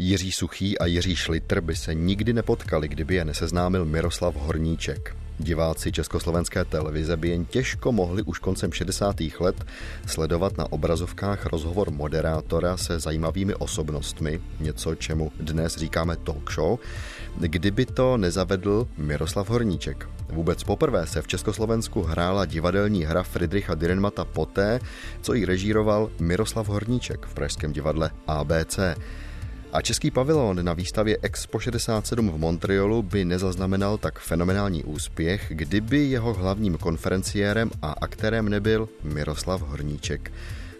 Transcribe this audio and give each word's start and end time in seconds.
Jiří 0.00 0.32
Suchý 0.32 0.78
a 0.78 0.86
Jiří 0.86 1.16
Šlitr 1.16 1.60
by 1.60 1.76
se 1.76 1.94
nikdy 1.94 2.32
nepotkali, 2.32 2.88
kdyby 2.88 3.14
je 3.14 3.24
neseznámil 3.24 3.84
Miroslav 3.84 4.36
Horníček. 4.36 5.16
Diváci 5.38 5.92
československé 5.92 6.64
televize 6.64 7.16
by 7.16 7.28
jen 7.28 7.44
těžko 7.44 7.92
mohli 7.92 8.22
už 8.22 8.38
koncem 8.38 8.72
60. 8.72 9.16
let 9.40 9.64
sledovat 10.06 10.58
na 10.58 10.72
obrazovkách 10.72 11.46
rozhovor 11.46 11.90
moderátora 11.90 12.76
se 12.76 13.00
zajímavými 13.00 13.54
osobnostmi, 13.54 14.40
něco 14.60 14.94
čemu 14.94 15.32
dnes 15.40 15.76
říkáme 15.76 16.16
talk 16.16 16.52
show, 16.52 16.78
kdyby 17.36 17.86
to 17.86 18.16
nezavedl 18.16 18.88
Miroslav 18.96 19.50
Horníček. 19.50 20.08
Vůbec 20.28 20.64
poprvé 20.64 21.06
se 21.06 21.22
v 21.22 21.26
Československu 21.26 22.02
hrála 22.02 22.44
divadelní 22.44 23.04
hra 23.04 23.22
Friedricha 23.22 23.74
Dürrenmata 23.74 24.24
poté, 24.24 24.80
co 25.22 25.34
ji 25.34 25.44
režíroval 25.44 26.10
Miroslav 26.20 26.68
Horníček 26.68 27.26
v 27.26 27.34
Pražském 27.34 27.72
divadle 27.72 28.10
ABC. 28.26 28.78
A 29.72 29.82
český 29.82 30.10
pavilon 30.10 30.64
na 30.64 30.72
výstavě 30.72 31.18
Expo 31.22 31.58
67 31.60 32.30
v 32.30 32.38
Montrealu 32.38 33.02
by 33.02 33.24
nezaznamenal 33.24 33.98
tak 33.98 34.18
fenomenální 34.18 34.84
úspěch, 34.84 35.46
kdyby 35.48 36.04
jeho 36.04 36.34
hlavním 36.34 36.76
konferenciérem 36.76 37.70
a 37.82 37.92
aktérem 37.92 38.48
nebyl 38.48 38.88
Miroslav 39.02 39.62
Horníček. 39.62 40.32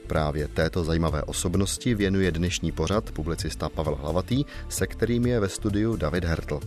Právě 0.07 0.49
této 0.49 0.85
zajímavé 0.85 1.23
osobnosti 1.23 1.95
věnuje 1.95 2.31
dnešní 2.31 2.73
pořad 2.73 3.11
publicista 3.11 3.69
Pavel 3.69 3.95
Hlavatý, 3.95 4.45
se 4.69 4.87
kterým 4.87 5.27
je 5.27 5.41
ve 5.41 5.49
studiu 5.49 5.97
David 5.97 6.25
Hertl. 6.25 6.61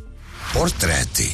Portréty. 0.54 1.32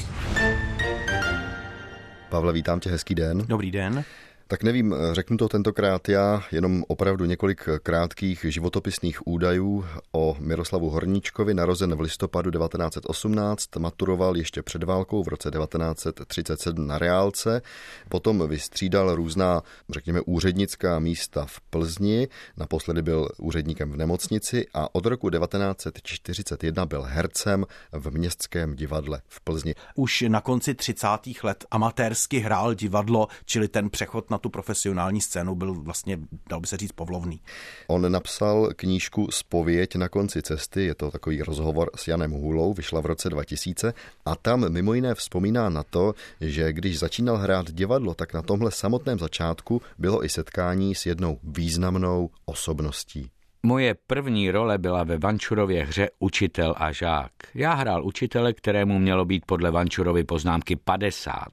Pavle, 2.30 2.54
vítám 2.54 2.80
tě, 2.80 2.90
hezký 2.90 3.16
den. 3.16 3.44
Dobrý 3.48 3.72
den. 3.72 4.04
Tak 4.50 4.64
nevím, 4.64 4.96
řeknu 5.12 5.38
to 5.38 5.50
tentokrát 5.50 6.10
já, 6.10 6.44
jenom 6.52 6.84
opravdu 6.88 7.26
několik 7.26 7.70
krátkých 7.84 8.46
životopisných 8.50 9.28
údajů 9.28 9.86
o 10.12 10.38
Miroslavu 10.40 10.90
Horníčkovi, 10.90 11.54
narozen 11.54 11.96
v 11.96 12.00
listopadu 12.00 12.52
1918, 12.52 13.76
maturoval 13.76 14.38
ještě 14.38 14.62
před 14.64 14.84
válkou 14.84 15.24
v 15.24 15.28
roce 15.28 15.52
1937 15.52 16.88
na 16.88 16.98
Reálce, 16.98 17.62
potom 18.10 18.48
vystřídal 18.48 19.16
různá, 19.16 19.62
řekněme, 19.90 20.22
úřednická 20.22 21.00
místa 21.00 21.46
v 21.46 21.60
Plzni, 21.62 22.28
naposledy 22.58 23.02
byl 23.02 23.30
úředníkem 23.38 23.92
v 23.92 23.98
nemocnici 23.98 24.66
a 24.74 24.96
od 24.96 25.06
roku 25.06 25.30
1941 25.30 26.86
byl 26.86 27.02
hercem 27.02 27.66
v 27.92 28.12
Městském 28.12 28.76
divadle 28.76 29.22
v 29.28 29.42
Plzni. 29.42 29.76
Už 29.96 30.24
na 30.28 30.42
konci 30.42 30.74
30. 30.74 31.08
let 31.44 31.66
amatérsky 31.72 32.40
hrál 32.40 32.74
divadlo, 32.74 33.28
čili 33.46 33.68
ten 33.68 33.90
přechod 33.90 34.30
na 34.30 34.37
na 34.38 34.40
tu 34.40 34.50
profesionální 34.50 35.22
scénu 35.22 35.56
byl 35.56 35.74
vlastně, 35.74 36.20
dal 36.50 36.60
by 36.60 36.68
se 36.68 36.78
říct, 36.78 36.92
povlovný. 36.92 37.42
On 37.88 38.12
napsal 38.12 38.70
knížku 38.76 39.28
Spověď 39.32 39.96
na 39.96 40.10
konci 40.10 40.42
cesty, 40.42 40.86
je 40.86 40.96
to 40.96 41.12
takový 41.12 41.42
rozhovor 41.42 41.90
s 41.96 42.08
Janem 42.08 42.32
Hůlou, 42.32 42.74
vyšla 42.74 43.02
v 43.02 43.06
roce 43.06 43.30
2000 43.30 43.94
a 44.26 44.36
tam 44.36 44.70
mimo 44.70 44.94
jiné 44.94 45.16
vzpomíná 45.16 45.70
na 45.70 45.84
to, 45.84 46.14
že 46.42 46.74
když 46.74 47.00
začínal 47.00 47.38
hrát 47.38 47.72
divadlo, 47.72 48.14
tak 48.14 48.34
na 48.34 48.42
tomhle 48.42 48.72
samotném 48.72 49.20
začátku 49.20 49.82
bylo 49.98 50.26
i 50.26 50.30
setkání 50.30 50.96
s 50.96 51.06
jednou 51.06 51.40
významnou 51.44 52.30
osobností. 52.46 53.30
Moje 53.64 53.96
první 54.08 54.52
role 54.52 54.78
byla 54.78 55.04
ve 55.04 55.18
Vančurově 55.18 55.86
hře 55.86 56.10
Učitel 56.20 56.76
a 56.78 56.92
žák. 56.92 57.32
Já 57.54 57.74
hrál 57.74 58.06
učitele, 58.06 58.54
kterému 58.54 59.00
mělo 59.00 59.26
být 59.26 59.46
podle 59.46 59.72
Vančurovy 59.72 60.24
poznámky 60.24 60.76
50. 60.76 61.48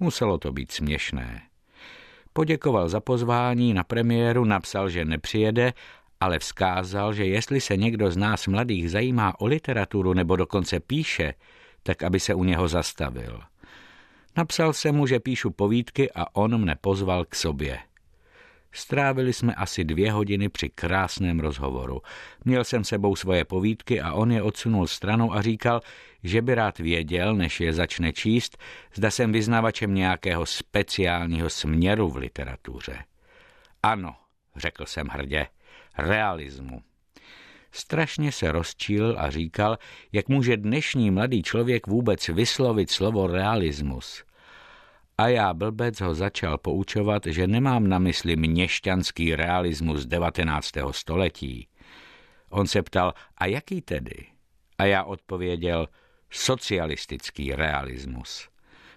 Muselo 0.00 0.38
to 0.38 0.52
být 0.52 0.72
směšné. 0.72 1.51
Poděkoval 2.32 2.88
za 2.88 3.00
pozvání 3.00 3.74
na 3.74 3.84
premiéru, 3.84 4.44
napsal, 4.44 4.88
že 4.88 5.04
nepřijede, 5.04 5.72
ale 6.20 6.38
vzkázal, 6.38 7.12
že 7.12 7.24
jestli 7.24 7.60
se 7.60 7.76
někdo 7.76 8.10
z 8.10 8.16
nás 8.16 8.46
mladých 8.46 8.90
zajímá 8.90 9.40
o 9.40 9.46
literaturu 9.46 10.14
nebo 10.14 10.36
dokonce 10.36 10.80
píše, 10.80 11.34
tak 11.82 12.02
aby 12.02 12.20
se 12.20 12.34
u 12.34 12.44
něho 12.44 12.68
zastavil. 12.68 13.40
Napsal 14.36 14.72
jsem 14.72 14.94
mu, 14.94 15.06
že 15.06 15.20
píšu 15.20 15.50
povídky 15.50 16.10
a 16.14 16.36
on 16.36 16.58
mne 16.58 16.76
pozval 16.80 17.24
k 17.24 17.34
sobě. 17.34 17.78
Strávili 18.72 19.32
jsme 19.32 19.54
asi 19.54 19.84
dvě 19.84 20.12
hodiny 20.12 20.48
při 20.48 20.68
krásném 20.68 21.40
rozhovoru. 21.40 22.02
Měl 22.44 22.64
jsem 22.64 22.84
sebou 22.84 23.16
svoje 23.16 23.44
povídky 23.44 24.00
a 24.00 24.12
on 24.12 24.32
je 24.32 24.42
odsunul 24.42 24.86
stranou 24.86 25.32
a 25.32 25.42
říkal, 25.42 25.80
že 26.22 26.42
by 26.42 26.54
rád 26.54 26.78
věděl, 26.78 27.34
než 27.34 27.60
je 27.60 27.72
začne 27.72 28.12
číst, 28.12 28.58
zda 28.94 29.10
jsem 29.10 29.32
vyznavačem 29.32 29.94
nějakého 29.94 30.46
speciálního 30.46 31.50
směru 31.50 32.08
v 32.10 32.16
literatuře. 32.16 33.04
Ano, 33.82 34.16
řekl 34.56 34.86
jsem 34.86 35.06
hrdě, 35.06 35.46
realismu. 35.98 36.82
Strašně 37.72 38.32
se 38.32 38.52
rozčíl 38.52 39.16
a 39.18 39.30
říkal, 39.30 39.78
jak 40.12 40.28
může 40.28 40.56
dnešní 40.56 41.10
mladý 41.10 41.42
člověk 41.42 41.86
vůbec 41.86 42.28
vyslovit 42.28 42.90
slovo 42.90 43.26
realismus– 43.26 44.24
a 45.22 45.28
já 45.28 45.54
blbec 45.54 46.00
ho 46.00 46.14
začal 46.14 46.58
poučovat, 46.58 47.22
že 47.26 47.46
nemám 47.46 47.88
na 47.88 47.98
mysli 47.98 48.36
měšťanský 48.36 49.36
realismus 49.36 50.06
19. 50.06 50.70
století. 50.90 51.68
On 52.48 52.66
se 52.66 52.82
ptal, 52.82 53.14
a 53.38 53.46
jaký 53.46 53.82
tedy? 53.82 54.26
A 54.78 54.84
já 54.84 55.04
odpověděl, 55.04 55.88
socialistický 56.30 57.52
realismus. 57.52 58.48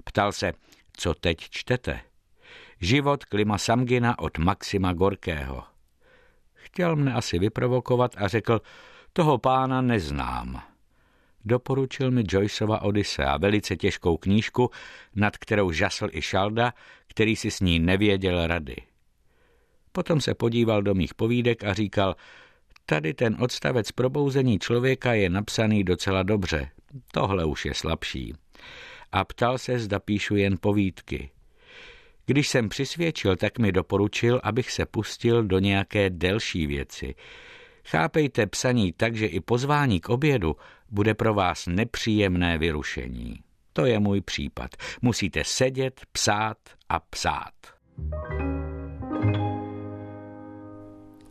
Ptal 0.03 0.31
se, 0.31 0.53
co 0.97 1.13
teď 1.13 1.38
čtete? 1.38 2.02
Život 2.81 3.25
Klima 3.25 3.57
Samgina 3.57 4.19
od 4.19 4.38
Maxima 4.38 4.94
Gorkého. 4.94 5.63
Chtěl 6.53 6.96
mne 6.96 7.13
asi 7.13 7.40
vyprovokovat 7.40 8.12
a 8.18 8.28
řekl, 8.28 8.62
toho 9.13 9.38
pána 9.38 9.81
neznám 9.81 10.75
doporučil 11.45 12.11
mi 12.11 12.23
Joyceova 12.29 12.81
Odyssea, 12.81 13.38
velice 13.38 13.75
těžkou 13.75 14.17
knížku, 14.17 14.69
nad 15.16 15.38
kterou 15.38 15.72
žasl 15.72 16.07
i 16.11 16.22
Šalda, 16.22 16.73
který 17.07 17.35
si 17.35 17.51
s 17.51 17.59
ní 17.59 17.79
nevěděl 17.79 18.47
rady. 18.47 18.75
Potom 19.91 20.22
se 20.22 20.33
podíval 20.33 20.81
do 20.81 20.94
mých 20.94 21.13
povídek 21.13 21.63
a 21.63 21.73
říkal, 21.73 22.16
tady 22.85 23.13
ten 23.13 23.38
odstavec 23.39 23.91
probouzení 23.91 24.59
člověka 24.59 25.13
je 25.13 25.29
napsaný 25.29 25.83
docela 25.83 26.23
dobře, 26.23 26.69
tohle 27.11 27.45
už 27.45 27.66
je 27.66 27.73
slabší. 27.73 28.33
A 29.12 29.23
ptal 29.23 29.57
se, 29.57 29.79
zda 29.79 30.00
píšu 30.00 30.35
jen 30.35 30.57
povídky. 30.62 31.29
Když 32.25 32.50
jsem 32.50 32.69
přisvědčil, 32.69 33.35
tak 33.35 33.59
mi 33.59 33.72
doporučil, 33.72 34.39
abych 34.44 34.72
se 34.72 34.85
pustil 34.85 35.44
do 35.44 35.59
nějaké 35.59 36.09
delší 36.09 36.67
věci. 36.67 37.16
Chápejte 37.85 38.47
psaní 38.47 38.94
tak, 38.94 39.16
že 39.16 39.25
i 39.25 39.39
pozvání 39.39 40.00
k 40.00 40.09
obědu 40.09 40.56
bude 40.90 41.13
pro 41.13 41.34
vás 41.34 41.68
nepříjemné 41.68 42.57
vyrušení. 42.57 43.40
To 43.73 43.85
je 43.85 44.00
můj 44.00 44.22
případ. 44.22 44.72
Musíte 45.01 45.44
sedět, 45.44 46.01
psát 46.12 46.57
a 46.90 47.00
psát. 47.00 47.53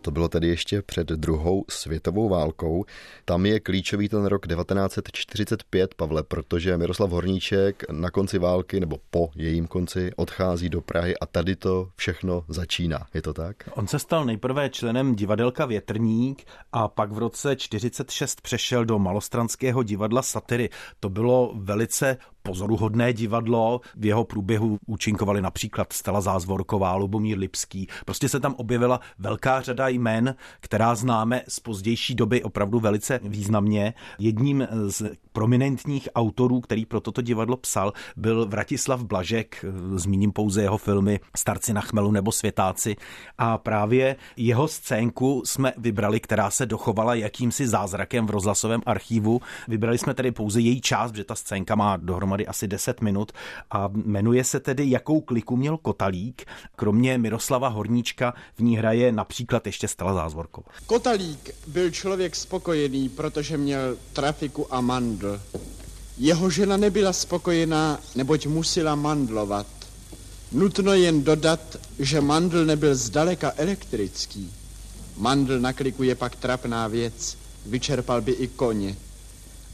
To 0.04 0.10
bylo 0.10 0.28
tedy 0.28 0.48
ještě 0.48 0.82
před 0.82 1.09
druhou 1.09 1.65
světovou 1.69 2.28
válkou. 2.28 2.84
Tam 3.25 3.47
je 3.47 3.60
klíčový 3.60 4.09
ten 4.09 4.26
rok 4.26 4.47
1945, 4.47 5.94
Pavle, 5.94 6.22
protože 6.22 6.76
Miroslav 6.76 7.10
Horníček 7.10 7.84
na 7.91 8.10
konci 8.10 8.38
války 8.38 8.81
nebo 8.81 8.98
po 9.10 9.31
jejím 9.37 9.66
konci 9.66 10.10
odchází 10.16 10.69
do 10.69 10.81
Prahy 10.81 11.19
a 11.19 11.26
tady 11.26 11.56
to 11.56 11.88
všechno 11.97 12.44
začíná. 12.48 13.06
Je 13.14 13.22
to 13.22 13.32
tak? 13.32 13.56
On 13.75 13.87
se 13.87 13.98
stal 13.98 14.25
nejprve 14.25 14.70
členem 14.70 15.14
divadelka 15.14 15.66
Větrník 15.66 16.44
a 16.72 16.88
pak 16.88 17.12
v 17.12 17.19
roce 17.19 17.56
46 17.56 18.41
přešel 18.41 18.84
do 18.84 18.98
Malostranského 18.98 19.82
divadla 19.82 20.22
Satyry. 20.22 20.70
To 21.00 21.09
bylo 21.09 21.53
velice 21.56 22.16
pozoruhodné 22.49 23.12
divadlo. 23.12 23.81
V 23.97 24.05
jeho 24.05 24.25
průběhu 24.25 24.78
účinkovali 24.87 25.43
například 25.43 25.93
Stella 25.93 26.21
Zázvorková, 26.21 26.94
Lubomír 26.94 27.38
Lipský. 27.38 27.88
Prostě 28.05 28.28
se 28.28 28.41
tam 28.41 28.55
objevila 28.55 29.00
velká 29.19 29.60
řada 29.60 29.88
jmen, 29.88 30.34
která 30.60 30.94
známe 30.94 31.43
z 31.49 31.60
pozdější 31.60 32.15
doby 32.15 32.43
opravdu 32.43 32.81
velice 32.81 33.21
významně. 33.22 33.94
Jedním 34.19 34.69
z 34.87 35.02
prominentních 35.32 36.08
autorů, 36.14 36.61
který 36.61 36.87
pro 36.87 37.00
toto 37.00 37.23
divadlo 37.23 37.56
psal, 37.56 37.93
byl 38.17 38.47
Vratislav 38.47 39.02
Blažek, 39.02 39.64
zmíním 39.94 40.32
pouze 40.32 40.62
jeho 40.62 40.79
filmy 40.79 41.20
Starci 41.37 41.73
na 41.73 41.81
chmelu 41.81 42.11
nebo 42.11 42.32
Světáci. 42.32 42.97
A 43.38 43.58
právě 43.58 44.17
jeho 44.37 44.69
scénku 44.69 45.43
jsme 45.44 45.73
vybrali, 45.76 46.20
která 46.20 46.50
se 46.50 46.67
dochovala 46.67 47.14
jakýmsi 47.14 47.69
zázrakem 47.69 48.26
v 48.26 48.31
rozhlasovém 48.31 48.81
archivu. 48.87 49.40
Vybrali 49.69 49.99
jsme 49.99 50.14
tedy 50.14 50.32
pouze 50.32 50.61
její 50.61 50.81
část, 50.81 51.11
protože 51.11 51.25
ta 51.25 51.35
scénka 51.35 51.75
má 51.75 51.97
dohromady 51.97 52.33
asi 52.42 52.69
10 52.69 53.00
minut 53.00 53.32
a 53.70 53.88
jmenuje 53.92 54.44
se 54.44 54.60
tedy 54.60 54.90
Jakou 54.90 55.20
kliku 55.20 55.56
měl 55.56 55.76
Kotalík. 55.76 56.42
Kromě 56.76 57.19
Miroslava 57.19 57.69
Horníčka 57.69 58.34
v 58.56 58.62
ní 58.62 58.76
hraje 58.76 59.12
například 59.12 59.66
ještě 59.66 59.88
Stella 59.88 60.14
Zázvorková. 60.14 60.66
Kotalík 60.86 61.50
byl 61.66 61.90
člověk 61.90 62.36
spokojený, 62.36 63.08
protože 63.08 63.56
měl 63.56 63.96
trafiku 64.12 64.75
a 64.75 64.81
mandl. 64.81 65.40
Jeho 66.19 66.50
žena 66.50 66.76
nebyla 66.76 67.12
spokojená, 67.12 67.98
neboť 68.14 68.46
musela 68.46 68.94
mandlovat. 68.94 69.66
Nutno 70.52 70.94
jen 70.94 71.25
dodat, 71.25 71.76
že 71.98 72.20
mandl 72.20 72.64
nebyl 72.64 72.94
zdaleka 72.94 73.52
elektrický. 73.56 74.52
Mandl 75.16 75.60
na 75.60 75.72
kliku 75.72 76.02
je 76.02 76.14
pak 76.14 76.37
trapná 76.37 76.88
věc. 76.88 77.37
vyčerpal 77.66 78.20
by 78.20 78.32
i 78.32 78.48
koně. 78.48 78.96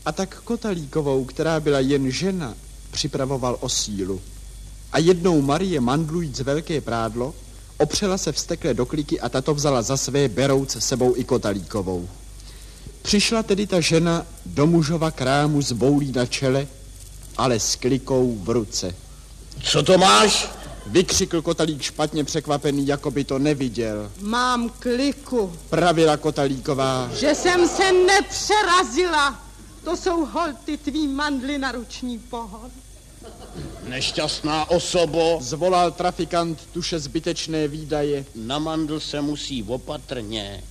A 0.04 0.12
tak 0.12 0.40
Kotalíkovou, 0.40 1.24
která 1.24 1.60
byla 1.60 1.80
jen 1.80 2.10
žena, 2.10 2.54
připravoval 2.90 3.56
o 3.60 3.68
sílu. 3.68 4.20
A 4.92 4.98
jednou 4.98 5.42
Marie 5.42 5.80
mandlujíc 5.80 6.40
velké 6.40 6.80
prádlo, 6.80 7.34
opřela 7.78 8.18
se 8.18 8.32
vstekle 8.32 8.74
do 8.74 8.86
kliky 8.86 9.20
a 9.20 9.28
tato 9.28 9.54
vzala 9.54 9.82
za 9.82 9.96
své 9.96 10.28
berouce 10.28 10.80
sebou 10.80 11.16
i 11.16 11.24
Kotalíkovou. 11.24 12.08
Přišla 13.02 13.42
tedy 13.42 13.66
ta 13.66 13.80
žena 13.80 14.26
do 14.46 14.66
mužova 14.66 15.10
krámu 15.10 15.62
s 15.62 15.72
boulí 15.72 16.12
na 16.12 16.26
čele, 16.26 16.66
ale 17.36 17.60
s 17.60 17.76
klikou 17.76 18.38
v 18.42 18.50
ruce. 18.50 18.94
Co 19.62 19.82
to 19.82 19.98
máš? 19.98 20.48
Vykřikl 20.86 21.42
Kotalík 21.42 21.82
špatně 21.82 22.24
překvapený, 22.24 22.86
jako 22.86 23.10
by 23.10 23.24
to 23.24 23.38
neviděl. 23.38 24.10
Mám 24.20 24.70
kliku. 24.78 25.52
Pravila 25.70 26.16
Kotalíková. 26.16 27.10
Že 27.14 27.34
jsem 27.34 27.68
se 27.68 27.92
nepřerazila. 27.92 29.49
To 29.84 29.96
jsou 29.96 30.24
holty 30.24 30.76
tvý 30.76 31.08
mandly 31.08 31.58
na 31.58 31.72
ruční 31.72 32.18
pohon. 32.18 32.70
Nešťastná 33.88 34.70
osobo. 34.70 35.38
Zvolal 35.40 35.90
trafikant 35.90 36.66
tuše 36.72 36.98
zbytečné 36.98 37.68
výdaje. 37.68 38.24
Na 38.34 38.58
mandl 38.58 39.00
se 39.00 39.20
musí 39.20 39.62
opatrně. 39.62 40.62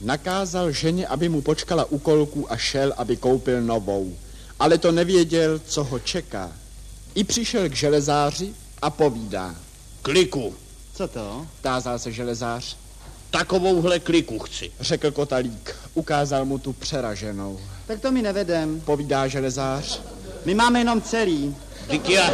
Nakázal 0.00 0.72
ženě, 0.72 1.06
aby 1.06 1.28
mu 1.28 1.42
počkala 1.42 1.84
u 1.84 1.98
kolku 1.98 2.52
a 2.52 2.56
šel, 2.56 2.94
aby 2.96 3.16
koupil 3.16 3.62
novou. 3.62 4.16
Ale 4.60 4.78
to 4.78 4.92
nevěděl, 4.92 5.58
co 5.58 5.84
ho 5.84 5.98
čeká. 5.98 6.52
I 7.14 7.24
přišel 7.24 7.68
k 7.68 7.76
železáři 7.76 8.54
a 8.82 8.90
povídá. 8.90 9.54
Kliku. 10.02 10.54
Co 10.94 11.08
to? 11.08 11.46
Tázal 11.60 11.98
se 11.98 12.12
železář. 12.12 12.76
Takovouhle 13.30 13.98
kliku 13.98 14.38
chci. 14.38 14.70
Řekl 14.80 15.10
kotalík. 15.10 15.76
Ukázal 15.94 16.44
mu 16.44 16.58
tu 16.58 16.72
přeraženou. 16.72 17.60
Tak 17.88 18.00
to 18.00 18.12
mi 18.12 18.22
nevedem. 18.22 18.80
Povídá 18.80 19.28
železář. 19.28 20.02
My 20.44 20.54
máme 20.54 20.78
jenom 20.78 21.02
celý. 21.02 21.56
Díky 21.90 22.12
já... 22.12 22.30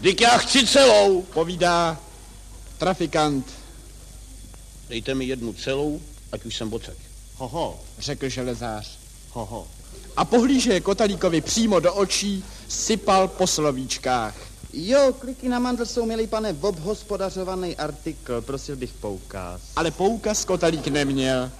Díky 0.00 0.24
já 0.24 0.38
chci 0.38 0.66
celou. 0.66 1.22
Povídá 1.22 1.98
trafikant. 2.78 3.46
Dejte 4.88 5.14
mi 5.14 5.24
jednu 5.24 5.52
celou, 5.52 6.00
ať 6.32 6.44
už 6.44 6.56
jsem 6.56 6.68
bocek. 6.68 6.96
Hoho, 7.36 7.80
řekl 7.98 8.28
železář. 8.28 8.98
Hoho. 9.30 9.68
A 10.16 10.24
pohlíže 10.24 10.80
Kotalíkovi 10.80 11.40
přímo 11.40 11.80
do 11.80 11.94
očí, 11.94 12.44
sypal 12.68 13.28
po 13.28 13.46
slovíčkách. 13.46 14.49
Jo, 14.72 15.12
kliky 15.18 15.48
na 15.48 15.58
mandl 15.58 15.86
jsou, 15.86 16.06
milý 16.06 16.26
pane, 16.26 16.56
obhospodařovaný 16.60 17.76
artikl, 17.76 18.40
prosil 18.40 18.76
bych 18.76 18.92
poukaz. 18.92 19.72
Ale 19.76 19.90
poukaz 19.90 20.44
Kotalík 20.44 20.88
neměl. 20.88 21.50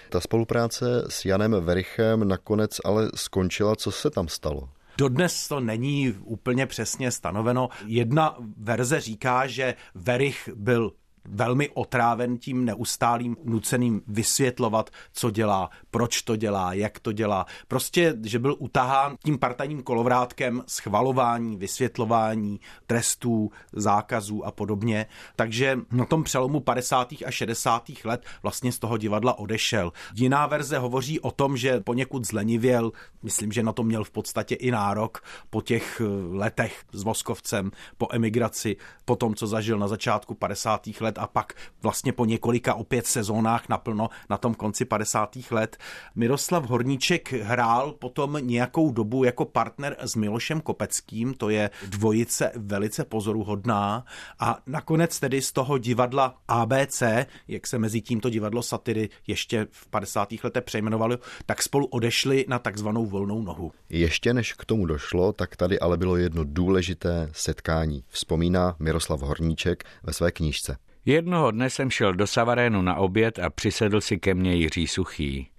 Ta 0.10 0.20
spolupráce 0.20 1.06
s 1.10 1.26
Janem 1.26 1.52
Verichem 1.52 2.28
nakonec 2.28 2.78
ale 2.86 3.10
skončila. 3.16 3.76
Co 3.76 3.92
se 3.92 4.10
tam 4.10 4.28
stalo? 4.28 4.70
Dodnes 4.98 5.48
to 5.48 5.60
není 5.60 6.12
úplně 6.24 6.66
přesně 6.66 7.12
stanoveno. 7.12 7.70
Jedna 7.86 8.36
verze 8.58 9.02
říká, 9.02 9.48
že 9.48 9.76
Verich 9.96 10.50
byl 10.56 10.92
velmi 11.32 11.70
otráven 11.70 12.38
tím 12.38 12.66
neustálým 12.66 13.38
nuceným 13.44 14.02
vysvětlovat, 14.08 14.90
co 15.14 15.32
dělá, 15.32 15.70
proč 15.92 16.22
to 16.22 16.36
dělá, 16.36 16.74
jak 16.74 17.00
to 17.00 17.12
dělá. 17.12 17.46
Prostě, 17.68 18.16
že 18.24 18.40
byl 18.40 18.56
utahán 18.60 19.16
tím 19.24 19.38
partajním 19.40 19.84
kolovrátkem 19.84 20.64
schvalování, 20.68 21.58
vysvětlování, 21.58 22.60
trestů, 22.88 23.52
zákazů 23.72 24.46
a 24.46 24.52
podobně. 24.52 25.06
Takže 25.36 25.80
na 25.92 26.06
tom 26.06 26.24
přelomu 26.24 26.60
50. 26.60 27.14
a 27.26 27.32
60. 27.32 27.84
let 28.04 28.26
vlastně 28.44 28.72
z 28.72 28.80
toho 28.80 28.98
divadla 28.98 29.40
odešel. 29.40 29.92
Jiná 30.16 30.48
verze 30.48 30.78
hovoří 30.78 31.20
o 31.20 31.32
tom, 31.32 31.58
že 31.58 31.80
poněkud 31.80 32.28
zlenivěl, 32.28 32.92
myslím, 33.24 33.52
že 33.52 33.64
na 33.64 33.74
to 33.74 33.84
měl 33.84 34.04
v 34.04 34.12
podstatě 34.12 34.56
i 34.56 34.72
nárok 34.72 35.24
po 35.50 35.62
těch 35.62 36.02
eh, 36.02 36.06
letech 36.38 36.84
s 36.92 37.04
Voskovcem, 37.04 37.72
po 37.98 38.08
emigraci, 38.12 38.78
po 39.06 39.16
tom, 39.16 39.36
co 39.36 39.48
zažil 39.48 39.80
na 39.80 39.88
začátku 39.88 40.34
50. 40.34 40.88
let 41.02 41.19
a 41.20 41.28
pak 41.28 41.54
vlastně 41.82 42.14
po 42.14 42.26
několika 42.26 42.74
opět 42.74 43.08
sezónách 43.08 43.70
naplno 43.70 44.10
na 44.30 44.38
tom 44.38 44.54
konci 44.54 44.86
50. 44.86 45.38
let. 45.52 45.78
Miroslav 46.16 46.70
Horníček 46.70 47.34
hrál 47.34 47.92
potom 47.92 48.38
nějakou 48.42 48.92
dobu 48.92 49.24
jako 49.24 49.46
partner 49.46 49.96
s 50.00 50.16
Milošem 50.16 50.62
Kopeckým, 50.62 51.34
to 51.34 51.50
je 51.50 51.70
dvojice 51.88 52.52
velice 52.56 53.06
pozoruhodná 53.06 54.06
a 54.40 54.60
nakonec 54.68 55.20
tedy 55.20 55.42
z 55.42 55.52
toho 55.52 55.78
divadla 55.78 56.36
ABC, 56.48 57.04
jak 57.48 57.68
se 57.68 57.80
mezi 57.80 58.02
tímto 58.02 58.30
divadlo 58.30 58.62
satiry 58.62 59.10
ještě 59.28 59.68
v 59.72 59.88
50. 59.88 60.30
letech 60.44 60.64
přejmenovalo, 60.64 61.18
tak 61.46 61.62
spolu 61.62 61.86
odešli 61.86 62.46
na 62.48 62.60
takzvanou 62.60 63.06
volnou 63.06 63.42
nohu. 63.42 63.72
Ještě 63.90 64.34
než 64.34 64.54
k 64.54 64.66
tomu 64.66 64.86
došlo, 64.86 65.34
tak 65.34 65.56
tady 65.56 65.80
ale 65.80 65.98
bylo 65.98 66.18
jedno 66.18 66.44
důležité 66.46 67.30
setkání, 67.32 68.04
vzpomíná 68.08 68.76
Miroslav 68.80 69.22
Horníček 69.22 69.84
ve 70.04 70.14
své 70.14 70.32
knížce. 70.32 70.78
Jednoho 71.06 71.52
dne 71.52 71.70
jsem 71.70 71.90
šel 71.90 72.14
do 72.14 72.28
Savarénu 72.28 72.82
na 72.82 72.96
oběd 72.96 73.40
a 73.40 73.50
přisedl 73.50 74.02
si 74.02 74.18
ke 74.18 74.34
mně 74.34 74.56
Jiří 74.56 74.88
Suchý. 74.88 75.50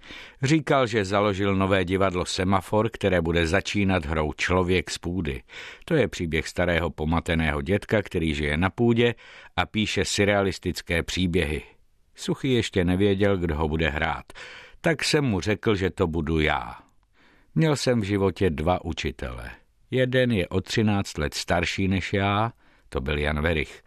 Říkal, 0.41 0.87
že 0.87 1.05
založil 1.05 1.55
nové 1.55 1.85
divadlo 1.85 2.25
Semafor, 2.25 2.89
které 2.89 3.21
bude 3.21 3.47
začínat 3.47 4.05
hrou 4.05 4.33
Člověk 4.33 4.91
z 4.91 4.97
půdy. 4.97 5.41
To 5.85 5.93
je 5.93 6.07
příběh 6.07 6.47
starého 6.47 6.89
pomateného 6.89 7.61
dětka, 7.61 8.01
který 8.01 8.33
žije 8.33 8.57
na 8.57 8.69
půdě 8.69 9.15
a 9.55 9.65
píše 9.65 10.05
surrealistické 10.05 11.03
příběhy. 11.03 11.61
Suchý 12.15 12.53
ještě 12.53 12.85
nevěděl, 12.85 13.37
kdo 13.37 13.55
ho 13.55 13.67
bude 13.67 13.89
hrát, 13.89 14.25
tak 14.81 15.03
jsem 15.03 15.25
mu 15.25 15.39
řekl, 15.39 15.75
že 15.75 15.89
to 15.89 16.07
budu 16.07 16.39
já. 16.39 16.77
Měl 17.55 17.75
jsem 17.75 18.01
v 18.01 18.03
životě 18.03 18.49
dva 18.49 18.85
učitele. 18.85 19.51
Jeden 19.91 20.31
je 20.31 20.47
o 20.47 20.61
13 20.61 21.17
let 21.17 21.33
starší 21.33 21.87
než 21.87 22.13
já, 22.13 22.51
to 22.91 23.01
byl 23.01 23.17
Jan 23.17 23.41
Verich, 23.41 23.83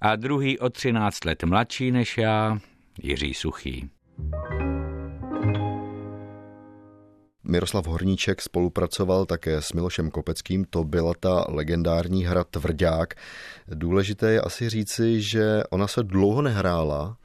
a 0.00 0.16
druhý 0.16 0.58
o 0.58 0.70
13 0.70 1.24
let 1.24 1.44
mladší 1.44 1.90
než 1.92 2.18
já, 2.18 2.58
Jiří 3.02 3.34
Suchý. 3.34 3.90
Miroslav 7.44 7.86
Horníček 7.86 8.42
spolupracoval 8.42 9.26
také 9.26 9.62
s 9.62 9.72
Milošem 9.72 10.10
Kopeckým, 10.10 10.64
to 10.70 10.84
byla 10.84 11.12
ta 11.20 11.44
legendární 11.48 12.24
hra 12.24 12.44
Tvrdák. 12.44 13.14
Důležité 13.68 14.32
je 14.32 14.40
asi 14.40 14.68
říci, 14.68 15.20
že 15.20 15.62
ona 15.70 15.86
se 15.86 16.02
dlouho 16.02 16.42
nehrála, 16.42 17.16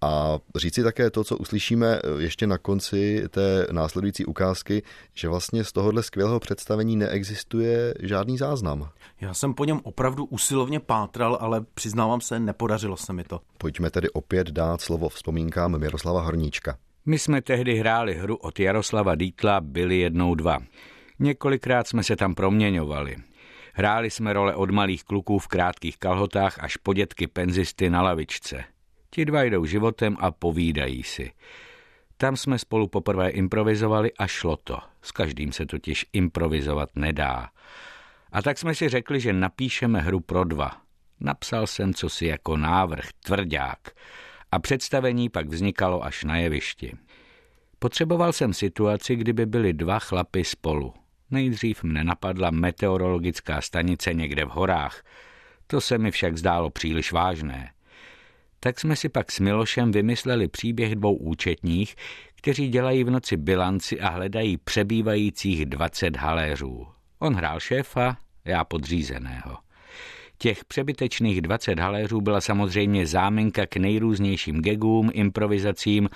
a 0.00 0.38
říci 0.56 0.82
také 0.82 1.10
to, 1.10 1.24
co 1.24 1.36
uslyšíme 1.36 2.00
ještě 2.18 2.46
na 2.46 2.58
konci 2.58 3.24
té 3.30 3.66
následující 3.72 4.24
ukázky, 4.24 4.82
že 5.14 5.28
vlastně 5.28 5.64
z 5.64 5.72
tohohle 5.72 6.02
skvělého 6.02 6.40
představení 6.40 6.96
neexistuje 6.96 7.94
žádný 8.00 8.38
záznam. 8.38 8.88
Já 9.20 9.34
jsem 9.34 9.54
po 9.54 9.64
něm 9.64 9.80
opravdu 9.82 10.24
usilovně 10.24 10.80
pátral, 10.80 11.38
ale 11.40 11.60
přiznávám 11.74 12.20
se, 12.20 12.40
nepodařilo 12.40 12.96
se 12.96 13.12
mi 13.12 13.24
to. 13.24 13.40
Pojďme 13.58 13.90
tedy 13.90 14.10
opět 14.10 14.50
dát 14.50 14.80
slovo 14.80 15.08
vzpomínkám 15.08 15.78
Miroslava 15.78 16.20
Horníčka. 16.20 16.76
My 17.06 17.18
jsme 17.18 17.42
tehdy 17.42 17.74
hráli 17.74 18.14
hru 18.14 18.36
od 18.36 18.60
Jaroslava 18.60 19.14
Dítla 19.14 19.60
Byli 19.60 19.98
jednou 19.98 20.34
dva. 20.34 20.58
Několikrát 21.18 21.88
jsme 21.88 22.02
se 22.02 22.16
tam 22.16 22.34
proměňovali. 22.34 23.16
Hráli 23.74 24.10
jsme 24.10 24.32
role 24.32 24.54
od 24.54 24.70
malých 24.70 25.04
kluků 25.04 25.38
v 25.38 25.48
krátkých 25.48 25.98
kalhotách 25.98 26.58
až 26.58 26.76
po 26.76 26.94
dětky 26.94 27.26
penzisty 27.26 27.90
na 27.90 28.02
lavičce. 28.02 28.64
Ti 29.10 29.24
dva 29.24 29.42
jdou 29.42 29.64
životem 29.64 30.16
a 30.20 30.30
povídají 30.30 31.02
si. 31.02 31.32
Tam 32.16 32.36
jsme 32.36 32.58
spolu 32.58 32.88
poprvé 32.88 33.30
improvizovali 33.30 34.12
a 34.12 34.26
šlo 34.26 34.56
to. 34.56 34.78
S 35.02 35.12
každým 35.12 35.52
se 35.52 35.66
totiž 35.66 36.06
improvizovat 36.12 36.90
nedá. 36.96 37.48
A 38.32 38.42
tak 38.42 38.58
jsme 38.58 38.74
si 38.74 38.88
řekli, 38.88 39.20
že 39.20 39.32
napíšeme 39.32 40.00
hru 40.00 40.20
pro 40.20 40.44
dva. 40.44 40.80
Napsal 41.20 41.66
jsem 41.66 41.94
co 41.94 42.08
si 42.08 42.26
jako 42.26 42.56
návrh, 42.56 43.08
tvrdák. 43.24 43.78
A 44.52 44.58
představení 44.58 45.28
pak 45.28 45.48
vznikalo 45.48 46.04
až 46.04 46.24
na 46.24 46.36
jevišti. 46.36 46.96
Potřeboval 47.78 48.32
jsem 48.32 48.52
situaci, 48.52 49.16
kdyby 49.16 49.46
byli 49.46 49.72
dva 49.72 49.98
chlapy 49.98 50.44
spolu. 50.44 50.94
Nejdřív 51.30 51.82
mne 51.82 52.04
napadla 52.04 52.50
meteorologická 52.50 53.60
stanice 53.60 54.14
někde 54.14 54.44
v 54.44 54.48
horách. 54.48 55.04
To 55.66 55.80
se 55.80 55.98
mi 55.98 56.10
však 56.10 56.38
zdálo 56.38 56.70
příliš 56.70 57.12
vážné. 57.12 57.72
Tak 58.60 58.80
jsme 58.80 58.96
si 58.96 59.08
pak 59.08 59.32
s 59.32 59.40
Milošem 59.40 59.92
vymysleli 59.92 60.48
příběh 60.48 60.94
dvou 60.94 61.16
účetních, 61.16 61.96
kteří 62.34 62.68
dělají 62.68 63.04
v 63.04 63.10
noci 63.10 63.36
bilanci 63.36 64.00
a 64.00 64.08
hledají 64.08 64.56
přebývajících 64.56 65.66
20 65.66 66.16
haléřů. 66.16 66.86
On 67.18 67.34
hrál 67.34 67.60
šéfa, 67.60 68.16
já 68.44 68.64
podřízeného. 68.64 69.58
Těch 70.38 70.64
přebytečných 70.64 71.40
20 71.40 71.78
haléřů 71.78 72.20
byla 72.20 72.40
samozřejmě 72.40 73.06
záminka 73.06 73.66
k 73.66 73.76
nejrůznějším 73.76 74.62
gegům, 74.62 75.10
improvizacím 75.12 76.08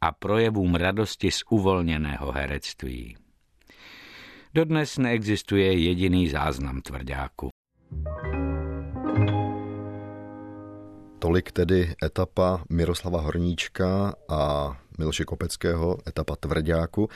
a 0.00 0.12
projevům 0.12 0.74
radosti 0.74 1.30
z 1.30 1.42
uvolněného 1.50 2.32
herectví. 2.32 3.16
Dodnes 4.54 4.98
neexistuje 4.98 5.78
jediný 5.78 6.28
záznam 6.28 6.80
tvrdáku. 6.80 7.48
Tolik 11.28 11.52
tedy 11.52 11.94
etapa 12.04 12.64
Miroslava 12.68 13.20
Horníčka 13.20 14.14
a 14.28 14.72
Miloše 14.98 15.24
Kopeckého, 15.24 15.98
etapa 16.08 16.36
Tvrdáku. 16.36 17.08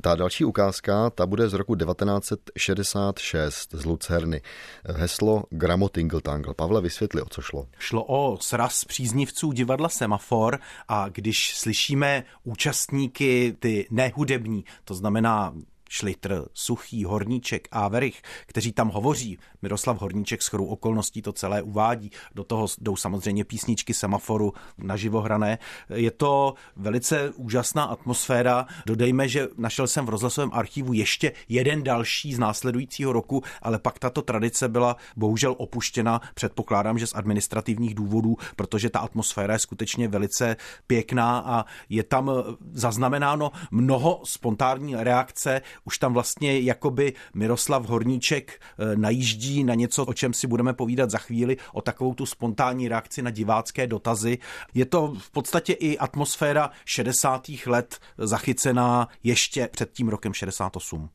Ta 0.00 0.14
další 0.14 0.44
ukázka, 0.44 1.10
ta 1.10 1.26
bude 1.26 1.48
z 1.48 1.52
roku 1.52 1.76
1966 1.76 3.74
z 3.74 3.84
Lucerny. 3.84 4.42
Heslo 4.84 5.44
Gramotingle 5.50 6.20
Pavle, 6.56 6.80
vysvětli, 6.80 7.22
o 7.22 7.26
co 7.28 7.42
šlo. 7.42 7.66
Šlo 7.78 8.04
o 8.04 8.38
sraz 8.40 8.84
příznivců 8.84 9.52
divadla 9.52 9.88
Semafor 9.88 10.58
a 10.88 11.08
když 11.08 11.56
slyšíme 11.56 12.24
účastníky, 12.44 13.56
ty 13.58 13.86
nehudební, 13.90 14.64
to 14.84 14.94
znamená 14.94 15.54
Šlitr, 15.92 16.44
Suchý, 16.54 17.04
Horníček 17.04 17.68
a 17.70 17.88
Verich, 17.88 18.22
kteří 18.46 18.72
tam 18.72 18.88
hovoří. 18.88 19.38
Miroslav 19.62 20.00
Horníček 20.00 20.42
s 20.42 20.48
chorou 20.48 20.64
okolností 20.64 21.22
to 21.22 21.32
celé 21.32 21.62
uvádí. 21.62 22.10
Do 22.34 22.44
toho 22.44 22.66
jdou 22.80 22.96
samozřejmě 22.96 23.44
písničky 23.44 23.94
semaforu 23.94 24.52
na 24.78 24.96
živohrané. 24.96 25.58
Je 25.94 26.10
to 26.10 26.54
velice 26.76 27.30
úžasná 27.30 27.84
atmosféra. 27.84 28.66
Dodejme, 28.86 29.28
že 29.28 29.48
našel 29.58 29.86
jsem 29.86 30.06
v 30.06 30.08
rozhlasovém 30.08 30.50
archivu 30.52 30.92
ještě 30.92 31.32
jeden 31.48 31.82
další 31.82 32.34
z 32.34 32.38
následujícího 32.38 33.12
roku, 33.12 33.42
ale 33.62 33.78
pak 33.78 33.98
tato 33.98 34.22
tradice 34.22 34.68
byla 34.68 34.96
bohužel 35.16 35.54
opuštěna. 35.58 36.20
Předpokládám, 36.34 36.98
že 36.98 37.06
z 37.06 37.14
administrativních 37.14 37.94
důvodů, 37.94 38.36
protože 38.56 38.90
ta 38.90 38.98
atmosféra 38.98 39.52
je 39.52 39.58
skutečně 39.58 40.08
velice 40.08 40.56
pěkná 40.86 41.38
a 41.38 41.64
je 41.88 42.02
tam 42.02 42.30
zaznamenáno 42.72 43.52
mnoho 43.70 44.20
spontánní 44.24 44.94
reakce 44.96 45.60
už 45.84 45.98
tam 45.98 46.14
vlastně 46.14 46.60
jakoby 46.60 47.12
Miroslav 47.34 47.86
Horníček 47.86 48.60
eh, 48.60 48.96
najíždí 48.96 49.64
na 49.64 49.74
něco, 49.74 50.04
o 50.04 50.14
čem 50.14 50.32
si 50.34 50.46
budeme 50.46 50.72
povídat 50.72 51.10
za 51.10 51.18
chvíli, 51.18 51.56
o 51.72 51.82
takovou 51.82 52.14
tu 52.14 52.26
spontánní 52.26 52.88
reakci 52.88 53.22
na 53.22 53.30
divácké 53.30 53.86
dotazy. 53.86 54.38
Je 54.74 54.86
to 54.86 55.14
v 55.18 55.30
podstatě 55.30 55.72
i 55.72 55.98
atmosféra 55.98 56.70
60. 56.84 57.48
let 57.66 57.98
zachycená 58.18 59.08
ještě 59.24 59.68
před 59.72 59.92
tím 59.92 60.08
rokem 60.08 60.34
68. 60.34 61.10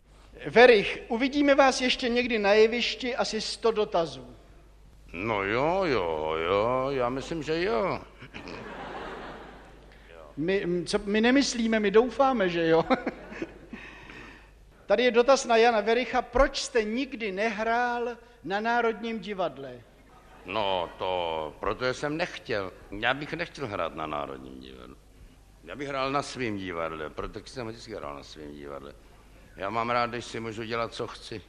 Verich, 0.47 0.99
uvidíme 1.07 1.55
vás 1.55 1.81
ještě 1.81 2.09
někdy 2.09 2.39
na 2.39 2.53
jevišti, 2.53 3.15
asi 3.15 3.41
100 3.41 3.71
dotazů. 3.71 4.25
No 5.13 5.43
jo, 5.43 5.81
jo, 5.83 6.35
jo, 6.47 6.87
já 6.89 7.09
myslím, 7.09 7.43
že 7.43 7.63
jo. 7.63 7.99
My, 10.37 10.65
co, 10.85 10.99
my 11.05 11.21
nemyslíme, 11.21 11.79
my 11.79 11.91
doufáme, 11.91 12.49
že 12.49 12.67
jo. 12.67 12.85
Tady 14.85 15.03
je 15.03 15.11
dotaz 15.11 15.45
na 15.45 15.57
Jana 15.57 15.81
Vericha, 15.81 16.21
proč 16.21 16.61
jste 16.61 16.83
nikdy 16.83 17.31
nehrál 17.31 18.17
na 18.43 18.59
Národním 18.59 19.19
divadle? 19.19 19.81
No 20.45 20.89
to, 20.97 21.53
protože 21.59 21.93
jsem 21.93 22.17
nechtěl. 22.17 22.73
Já 22.91 23.13
bych 23.13 23.33
nechtěl 23.33 23.67
hrát 23.67 23.95
na 23.95 24.07
Národním 24.07 24.59
divadle. 24.59 24.95
Já 25.63 25.75
bych 25.75 25.87
hrál 25.87 26.11
na 26.11 26.21
svém 26.21 26.57
divadle, 26.57 27.09
protože 27.09 27.45
jsem 27.47 27.67
vždycky 27.67 27.95
hrál 27.95 28.15
na 28.15 28.23
svém 28.23 28.53
divadle. 28.55 28.93
Já 29.55 29.69
mám 29.69 29.89
rád, 29.89 30.09
když 30.09 30.25
si 30.25 30.39
můžu 30.39 30.63
dělat, 30.63 30.93
co 30.93 31.07
chci. 31.07 31.41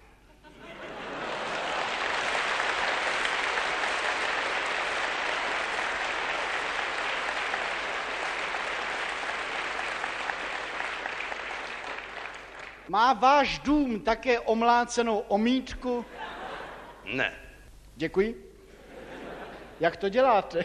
Má 12.96 13.12
váš 13.12 13.58
dům 13.58 14.00
také 14.00 14.40
omlácenou 14.40 15.18
omítku? 15.18 16.04
Ne. 17.04 17.32
Děkuji. 17.96 18.52
Jak 19.80 19.96
to 19.96 20.08
děláte? 20.08 20.62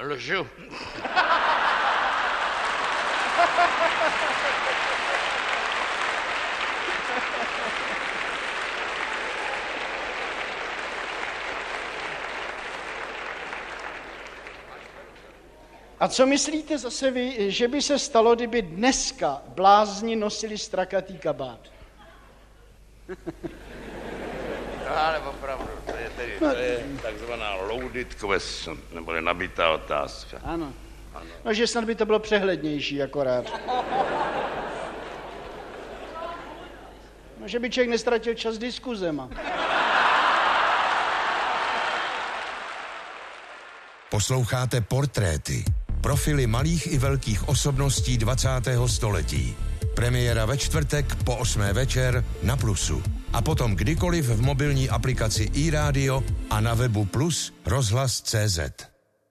Lžu. 0.00 0.46
A 16.02 16.08
co 16.08 16.26
myslíte 16.26 16.78
zase 16.78 17.10
vy, 17.10 17.50
že 17.50 17.68
by 17.68 17.82
se 17.82 17.98
stalo, 17.98 18.34
kdyby 18.34 18.62
dneska 18.62 19.42
blázni 19.48 20.16
nosili 20.16 20.58
strakatý 20.58 21.18
kabát? 21.18 21.60
No, 24.88 24.98
ale 24.98 25.18
opravdu, 25.18 25.68
to 25.86 25.96
je, 25.96 26.10
tedy, 26.16 26.32
to 26.38 26.46
je 26.46 26.84
takzvaná 27.02 27.54
loaded 27.54 28.14
question, 28.14 28.78
nebo 28.92 29.20
nabitá 29.20 29.70
otázka. 29.70 30.38
Ano. 30.44 30.72
ano. 31.14 31.26
No, 31.44 31.54
že 31.54 31.66
snad 31.66 31.84
by 31.84 31.94
to 31.94 32.06
bylo 32.06 32.18
přehlednější 32.18 33.02
akorát. 33.02 33.44
No, 37.40 37.48
že 37.48 37.58
by 37.58 37.70
člověk 37.70 37.90
nestratil 37.90 38.34
čas 38.34 38.58
diskuzema. 38.58 39.28
Posloucháte 44.10 44.80
portréty. 44.80 45.64
Profily 46.02 46.50
malých 46.50 46.92
i 46.92 46.98
velkých 46.98 47.48
osobností 47.48 48.18
20. 48.18 48.50
století. 48.86 49.54
Premiéra 49.94 50.42
ve 50.50 50.58
čtvrtek 50.58 51.06
po 51.22 51.36
8. 51.38 51.62
večer 51.70 52.24
na 52.42 52.58
Plusu. 52.58 52.98
A 53.32 53.38
potom 53.38 53.78
kdykoliv 53.78 54.26
v 54.26 54.42
mobilní 54.42 54.90
aplikaci 54.90 55.54
iRádio 55.54 56.26
a 56.50 56.60
na 56.60 56.74
webu 56.74 57.04
Plus 57.06 57.54
rozhlas 57.66 58.18
CZ. 58.18 58.58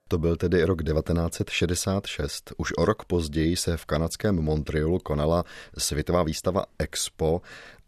To 0.08 0.18
byl 0.18 0.36
tedy 0.36 0.64
rok 0.64 0.82
1966. 0.82 2.52
Už 2.56 2.72
o 2.78 2.84
rok 2.84 3.04
později 3.04 3.56
se 3.56 3.76
v 3.76 3.84
kanadském 3.84 4.34
Montrealu 4.40 4.98
konala 4.98 5.44
světová 5.78 6.22
výstava 6.22 6.64
Expo 6.78 7.42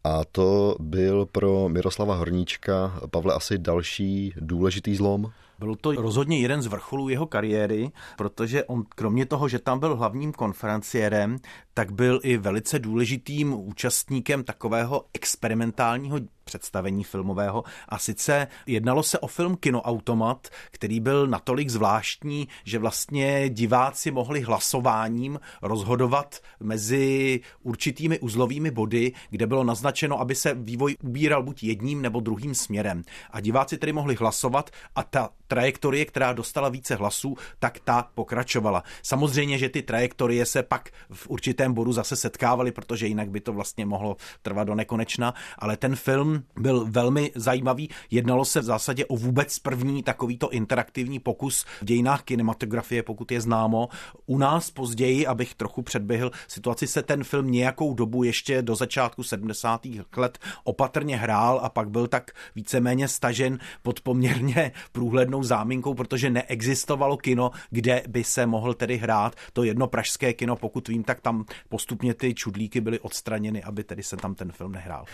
a 0.04 0.24
to 0.24 0.76
byl 0.80 1.26
pro 1.26 1.68
Miroslava 1.68 2.14
Horníčka, 2.14 3.00
Pavle, 3.10 3.34
asi 3.34 3.58
další 3.58 4.34
důležitý 4.36 4.96
zlom? 4.96 5.32
Byl 5.58 5.76
to 5.76 5.92
rozhodně 5.92 6.38
jeden 6.38 6.62
z 6.62 6.66
vrcholů 6.66 7.08
jeho 7.08 7.26
kariéry, 7.26 7.90
protože 8.16 8.64
on 8.64 8.84
kromě 8.88 9.26
toho, 9.26 9.48
že 9.48 9.58
tam 9.58 9.80
byl 9.80 9.96
hlavním 9.96 10.32
konferenciérem, 10.32 11.38
tak 11.74 11.92
byl 11.92 12.20
i 12.22 12.36
velice 12.36 12.78
důležitým 12.78 13.52
účastníkem 13.52 14.44
takového 14.44 15.04
experimentálního 15.14 16.20
představení 16.44 17.04
filmového 17.04 17.64
a 17.88 17.98
sice 17.98 18.46
jednalo 18.66 19.02
se 19.02 19.18
o 19.18 19.26
film 19.26 19.56
Kinoautomat, 19.56 20.48
který 20.70 21.00
byl 21.00 21.26
natolik 21.26 21.68
zvláštní, 21.68 22.48
že 22.64 22.78
vlastně 22.78 23.48
diváci 23.48 24.10
mohli 24.10 24.40
hlasováním 24.40 25.40
rozhodovat 25.62 26.40
mezi 26.60 27.40
určitými 27.62 28.18
uzlovými 28.18 28.70
body, 28.70 29.12
kde 29.30 29.46
bylo 29.46 29.64
naznačeno, 29.64 30.20
aby 30.20 30.34
se 30.34 30.54
vývoj 30.54 30.96
ubíral 31.02 31.42
buď 31.42 31.62
jedním 31.62 32.02
nebo 32.02 32.20
druhým 32.20 32.54
směrem. 32.54 33.02
A 33.30 33.40
diváci 33.40 33.78
tedy 33.78 33.92
mohli 33.92 34.14
hlasovat 34.14 34.70
a 34.96 35.02
ta 35.02 35.30
trajektorie, 35.48 36.04
která 36.04 36.32
dostala 36.32 36.68
více 36.68 36.94
hlasů, 36.94 37.36
tak 37.58 37.78
ta 37.84 38.08
pokračovala. 38.14 38.82
Samozřejmě, 39.02 39.58
že 39.58 39.68
ty 39.68 39.82
trajektorie 39.82 40.46
se 40.46 40.62
pak 40.62 40.90
v 41.10 41.28
určitém 41.28 41.74
bodu 41.74 41.92
zase 41.92 42.16
setkávaly, 42.16 42.72
protože 42.72 43.06
jinak 43.06 43.30
by 43.30 43.40
to 43.40 43.52
vlastně 43.52 43.86
mohlo 43.86 44.16
trvat 44.42 44.64
do 44.64 44.74
nekonečna, 44.74 45.34
ale 45.58 45.76
ten 45.76 45.96
film 45.96 46.33
byl 46.56 46.86
velmi 46.88 47.32
zajímavý. 47.34 47.90
Jednalo 48.10 48.44
se 48.44 48.60
v 48.60 48.64
zásadě 48.64 49.06
o 49.06 49.16
vůbec 49.16 49.58
první 49.58 50.02
takovýto 50.02 50.50
interaktivní 50.50 51.18
pokus 51.18 51.64
v 51.80 51.84
dějinách 51.84 52.22
kinematografie, 52.22 53.02
pokud 53.02 53.32
je 53.32 53.40
známo. 53.40 53.88
U 54.26 54.38
nás 54.38 54.70
později, 54.70 55.26
abych 55.26 55.54
trochu 55.54 55.82
předběhl 55.82 56.30
situaci, 56.48 56.86
se 56.86 57.02
ten 57.02 57.24
film 57.24 57.50
nějakou 57.50 57.94
dobu 57.94 58.24
ještě 58.24 58.62
do 58.62 58.76
začátku 58.76 59.22
70. 59.22 59.86
let 60.16 60.38
opatrně 60.64 61.16
hrál 61.16 61.60
a 61.62 61.68
pak 61.68 61.90
byl 61.90 62.06
tak 62.06 62.30
víceméně 62.54 63.08
stažen 63.08 63.58
pod 63.82 64.00
poměrně 64.00 64.72
průhlednou 64.92 65.42
záminkou, 65.42 65.94
protože 65.94 66.30
neexistovalo 66.30 67.16
kino, 67.16 67.50
kde 67.70 68.02
by 68.08 68.24
se 68.24 68.46
mohl 68.46 68.74
tedy 68.74 68.96
hrát 68.96 69.34
to 69.52 69.64
jedno 69.64 69.86
pražské 69.86 70.32
kino, 70.32 70.56
pokud 70.56 70.88
vím, 70.88 71.04
tak 71.04 71.20
tam 71.20 71.44
postupně 71.68 72.14
ty 72.14 72.34
čudlíky 72.34 72.80
byly 72.80 73.00
odstraněny, 73.00 73.62
aby 73.62 73.84
tedy 73.84 74.02
se 74.02 74.16
tam 74.16 74.34
ten 74.34 74.52
film 74.52 74.72
nehrál. 74.72 75.04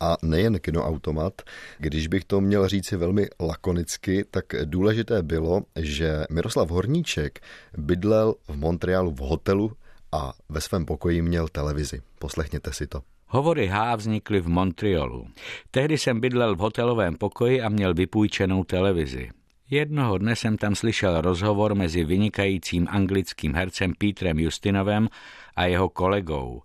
A 0.00 0.16
nejen 0.22 0.58
kinoautomat, 0.70 1.42
když 1.78 2.06
bych 2.06 2.24
to 2.24 2.40
měl 2.40 2.68
říci 2.68 2.96
velmi 2.96 3.26
lakonicky, 3.40 4.24
tak 4.30 4.44
důležité 4.64 5.22
bylo, 5.22 5.62
že 5.76 6.24
Miroslav 6.30 6.70
Horníček 6.70 7.40
bydlel 7.78 8.34
v 8.48 8.56
Montrealu 8.56 9.10
v 9.10 9.18
hotelu 9.18 9.72
a 10.12 10.32
ve 10.48 10.60
svém 10.60 10.86
pokoji 10.86 11.22
měl 11.22 11.48
televizi. 11.48 12.00
Poslechněte 12.18 12.72
si 12.72 12.86
to. 12.86 13.02
Hovory 13.26 13.66
H 13.66 13.96
vznikly 13.96 14.40
v 14.40 14.48
Montrealu. 14.48 15.26
Tehdy 15.70 15.98
jsem 15.98 16.20
bydlel 16.20 16.56
v 16.56 16.58
hotelovém 16.58 17.16
pokoji 17.16 17.62
a 17.62 17.68
měl 17.68 17.94
vypůjčenou 17.94 18.64
televizi. 18.64 19.30
Jednoho 19.70 20.18
dne 20.18 20.36
jsem 20.36 20.56
tam 20.56 20.74
slyšel 20.74 21.20
rozhovor 21.20 21.74
mezi 21.74 22.04
vynikajícím 22.04 22.86
anglickým 22.90 23.54
hercem 23.54 23.92
Petrem 23.98 24.38
Justinovem 24.38 25.08
a 25.56 25.64
jeho 25.64 25.88
kolegou. 25.88 26.62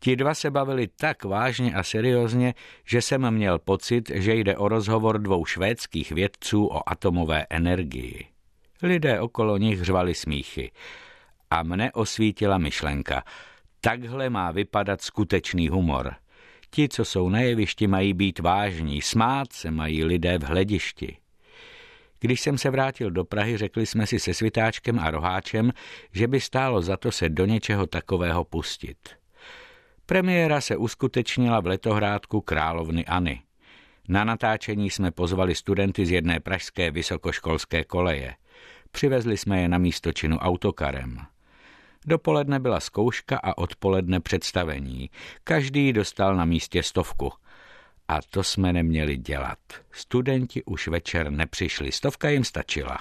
Ti 0.00 0.16
dva 0.16 0.34
se 0.34 0.50
bavili 0.50 0.88
tak 0.88 1.24
vážně 1.24 1.74
a 1.74 1.82
seriózně, 1.82 2.54
že 2.84 3.02
jsem 3.02 3.30
měl 3.30 3.58
pocit, 3.58 4.10
že 4.14 4.34
jde 4.34 4.56
o 4.56 4.68
rozhovor 4.68 5.18
dvou 5.18 5.44
švédských 5.44 6.12
vědců 6.12 6.66
o 6.66 6.88
atomové 6.88 7.46
energii. 7.50 8.26
Lidé 8.82 9.20
okolo 9.20 9.56
nich 9.56 9.82
řvali 9.82 10.14
smíchy. 10.14 10.70
A 11.50 11.62
mne 11.62 11.92
osvítila 11.92 12.58
myšlenka. 12.58 13.24
Takhle 13.80 14.30
má 14.30 14.50
vypadat 14.50 15.02
skutečný 15.02 15.68
humor. 15.68 16.14
Ti, 16.70 16.88
co 16.88 17.04
jsou 17.04 17.28
na 17.28 17.40
jevišti, 17.40 17.86
mají 17.86 18.14
být 18.14 18.38
vážní, 18.38 19.02
smát 19.02 19.52
se 19.52 19.70
mají 19.70 20.04
lidé 20.04 20.38
v 20.38 20.42
hledišti. 20.42 21.16
Když 22.20 22.40
jsem 22.40 22.58
se 22.58 22.70
vrátil 22.70 23.10
do 23.10 23.24
Prahy, 23.24 23.56
řekli 23.56 23.86
jsme 23.86 24.06
si 24.06 24.18
se 24.18 24.34
Svitáčkem 24.34 24.98
a 24.98 25.10
Roháčem, 25.10 25.72
že 26.12 26.28
by 26.28 26.40
stálo 26.40 26.82
za 26.82 26.96
to 26.96 27.12
se 27.12 27.28
do 27.28 27.46
něčeho 27.46 27.86
takového 27.86 28.44
pustit. 28.44 29.19
Premiéra 30.10 30.60
se 30.60 30.76
uskutečnila 30.76 31.60
v 31.60 31.66
letohrádku 31.66 32.40
královnyAny. 32.40 33.42
Na 34.08 34.24
natáčení 34.24 34.90
jsme 34.90 35.10
pozvali 35.10 35.54
studenty 35.54 36.06
z 36.06 36.10
jedné 36.10 36.40
pražské 36.40 36.90
vysokoškolské 36.90 37.84
koleje. 37.84 38.34
Přivezli 38.90 39.36
jsme 39.36 39.60
je 39.60 39.68
na 39.68 39.78
místo 39.78 40.12
činu 40.12 40.38
autokarem. 40.38 41.18
Dopoledne 42.06 42.60
byla 42.60 42.80
zkouška 42.80 43.38
a 43.42 43.58
odpoledne 43.58 44.20
představení. 44.20 45.10
Každý 45.44 45.92
dostal 45.92 46.36
na 46.36 46.44
místě 46.44 46.82
stovku– 46.82 47.32
a 48.08 48.18
to 48.30 48.42
jsme 48.42 48.72
neměli 48.72 49.16
dělat. 49.16 49.58
Studenti 49.92 50.64
už 50.64 50.88
večer 50.88 51.30
nepřišli, 51.30 51.92
stovka 51.92 52.28
jim 52.28 52.44
stačila. 52.44 52.98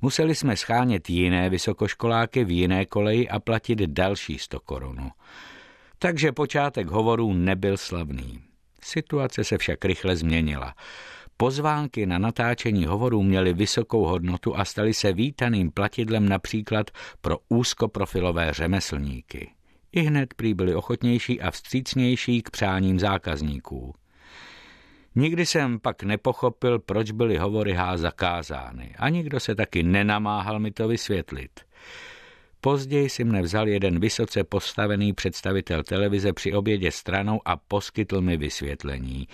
Museli 0.00 0.34
jsme 0.34 0.56
schánět 0.56 1.10
jiné 1.10 1.50
vysokoškoláky 1.50 2.44
v 2.44 2.50
jiné 2.50 2.86
koleji 2.86 3.28
a 3.28 3.40
platit 3.40 3.78
další 3.78 4.38
sto 4.38 4.60
korunu. 4.60 5.10
Takže 6.02 6.32
počátek 6.32 6.86
hovorů 6.86 7.32
nebyl 7.32 7.76
slavný. 7.76 8.40
Situace 8.82 9.44
se 9.44 9.58
však 9.58 9.84
rychle 9.84 10.16
změnila. 10.16 10.74
Pozvánky 11.36 12.06
na 12.06 12.18
natáčení 12.18 12.86
hovorů 12.86 13.22
měly 13.22 13.52
vysokou 13.52 14.04
hodnotu 14.04 14.56
a 14.56 14.64
staly 14.64 14.94
se 14.94 15.12
vítaným 15.12 15.70
platidlem 15.70 16.28
například 16.28 16.90
pro 17.20 17.38
úzkoprofilové 17.48 18.52
řemeslníky. 18.52 19.50
I 19.92 20.00
hned 20.00 20.34
prý 20.34 20.54
byli 20.54 20.74
ochotnější 20.74 21.40
a 21.40 21.50
vstřícnější 21.50 22.42
k 22.42 22.50
přáním 22.50 22.98
zákazníků. 22.98 23.94
Nikdy 25.14 25.46
jsem 25.46 25.80
pak 25.80 26.02
nepochopil, 26.02 26.78
proč 26.78 27.10
byly 27.10 27.36
hovory 27.36 27.72
H 27.72 27.96
zakázány 27.96 28.94
a 28.98 29.08
nikdo 29.08 29.40
se 29.40 29.54
taky 29.54 29.82
nenamáhal 29.82 30.60
mi 30.60 30.70
to 30.70 30.88
vysvětlit. 30.88 31.60
Později 32.60 33.08
si 33.08 33.24
mne 33.24 33.42
vzal 33.42 33.68
jeden 33.68 34.00
vysoce 34.00 34.44
postavený 34.44 35.12
představitel 35.12 35.82
televize 35.82 36.32
při 36.32 36.52
obědě 36.52 36.92
stranou 36.92 37.40
a 37.44 37.56
poskytl 37.56 38.20
mi 38.20 38.36
vysvětlení. 38.36 39.28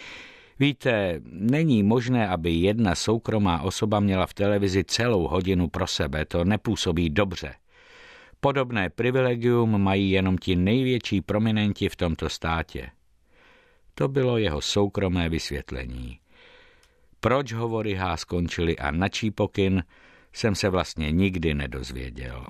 Víte, 0.59 1.21
není 1.31 1.83
možné, 1.83 2.29
aby 2.29 2.51
jedna 2.51 2.95
soukromá 2.95 3.63
osoba 3.63 4.01
měla 4.01 4.27
v 4.27 4.35
televizi 4.35 4.85
celou 4.85 5.29
hodinu 5.29 5.69
pro 5.69 5.87
sebe, 5.87 6.25
to 6.25 6.45
nepůsobí 6.45 7.11
dobře. 7.11 7.55
Podobné 8.41 8.91
privilegium 8.91 9.83
mají 9.83 10.11
jenom 10.11 10.39
ti 10.39 10.57
největší 10.57 11.21
prominenti 11.21 11.89
v 11.89 11.97
tomto 11.97 12.29
státě. 12.29 12.91
To 13.95 14.09
bylo 14.09 14.39
jeho 14.39 14.61
soukromé 14.61 15.29
vysvětlení. 15.29 16.19
Proč 17.21 17.53
hovory 17.53 17.95
H 17.95 18.17
skončily 18.17 18.79
a 18.79 18.91
na 18.91 19.09
čí 19.09 19.31
pokyn, 19.31 19.85
jsem 20.33 20.55
se 20.55 20.69
vlastně 20.69 21.11
nikdy 21.11 21.55
nedozvěděl. 21.55 22.47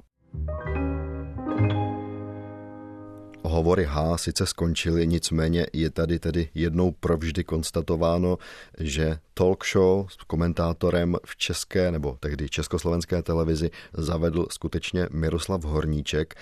Hovory 3.57 3.85
H 3.85 4.19
sice 4.19 4.47
skončily, 4.47 5.07
nicméně 5.07 5.67
je 5.73 5.91
tady 5.91 6.19
tedy 6.19 6.49
jednou 6.55 6.91
provždy 6.91 7.45
konstatováno, 7.45 8.39
že 8.79 9.19
talk 9.35 9.65
show 9.73 10.09
s 10.09 10.17
komentátorem 10.27 11.17
v 11.27 11.37
české 11.37 11.91
nebo 11.91 12.17
tehdy 12.21 12.49
československé 12.49 13.23
televizi 13.23 13.71
zavedl 13.93 14.47
skutečně 14.51 15.09
Miroslav 15.11 15.65
Horníček. 15.65 16.35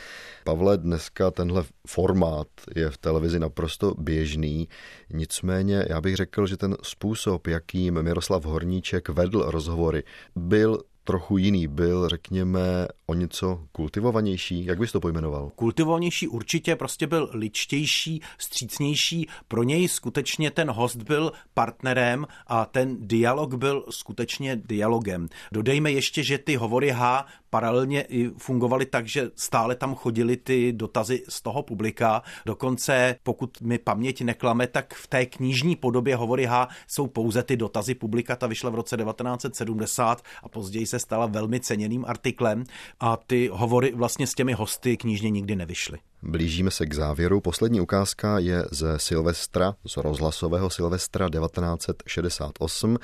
Pavle, 0.45 0.79
dneska 0.79 1.31
tenhle 1.31 1.65
formát 1.87 2.49
je 2.77 2.91
v 2.91 2.99
televizi 2.99 3.39
naprosto 3.39 3.95
běžný, 3.99 4.69
nicméně 5.11 5.87
já 5.89 6.01
bych 6.01 6.17
řekl, 6.17 6.47
že 6.47 6.57
ten 6.57 6.77
způsob, 6.83 7.47
jakým 7.47 8.03
Miroslav 8.03 8.45
Horníček 8.45 9.09
vedl 9.09 9.45
rozhovory, 9.47 10.03
byl 10.37 10.83
trochu 11.05 11.39
jiný, 11.39 11.69
byl, 11.69 12.09
řekněme, 12.09 12.89
o 13.07 13.15
něco 13.15 13.61
kultivovanější? 13.73 14.65
Jak 14.65 14.79
bys 14.79 14.93
to 14.93 15.01
pojmenoval? 15.01 15.51
Kultivovanější 15.57 16.29
určitě, 16.29 16.77
prostě 16.77 17.07
byl 17.07 17.31
ličtější, 17.33 18.21
střícnější. 18.39 19.29
Pro 19.49 19.63
něj 19.63 19.89
skutečně 19.89 20.51
ten 20.51 20.71
host 20.71 20.97
byl 20.97 21.33
partnerem 21.55 22.27
a 22.47 22.65
ten 22.65 22.97
dialog 23.01 23.55
byl 23.55 23.85
skutečně 23.91 24.57
dialogem. 24.57 25.29
Dodejme 25.53 25.93
ještě, 25.93 26.23
že 26.23 26.39
ty 26.39 26.57
hovory 26.57 26.91
H 26.91 27.27
paralelně 27.55 28.03
i 28.03 28.31
fungovaly 28.39 28.87
tak, 28.87 29.09
že 29.09 29.31
stále 29.37 29.77
tam 29.77 29.95
chodily 29.95 30.37
ty 30.37 30.73
dotazy 30.73 31.23
z 31.29 31.43
toho 31.43 31.63
publika. 31.63 32.23
Dokonce, 32.47 33.17
pokud 33.23 33.61
mi 33.61 33.79
paměť 33.79 34.23
neklame, 34.23 34.67
tak 34.67 34.95
v 34.95 35.07
té 35.07 35.27
knižní 35.27 35.77
podobě 35.77 36.17
hovory 36.17 36.47
H 36.47 36.69
jsou 36.89 37.07
pouze 37.07 37.43
ty 37.43 37.57
dotazy 37.57 37.95
publika. 37.95 38.37
Ta 38.37 38.47
vyšla 38.47 38.71
v 38.71 38.75
roce 38.75 38.97
1970 38.97 40.23
a 40.43 40.49
později 40.49 40.87
se 40.87 40.99
stala 40.99 41.27
velmi 41.27 41.61
ceněným 41.61 42.05
artiklem 42.09 42.65
a 43.01 43.17
ty 43.17 43.51
hovory 43.53 43.93
vlastně 43.95 44.27
s 44.27 44.35
těmi 44.35 44.53
hosty 44.53 44.97
knižně 44.97 45.31
nikdy 45.31 45.57
nevyšly. 45.57 45.99
Blížíme 46.25 46.71
se 46.71 46.87
k 46.87 46.95
závěru. 46.95 47.41
Poslední 47.41 47.81
ukázka 47.81 48.39
je 48.39 48.65
ze 48.71 48.99
Silvestra, 48.99 49.75
z 49.87 49.97
rozhlasového 49.97 50.71
Silvestra 50.71 51.29
1968. 51.29 52.99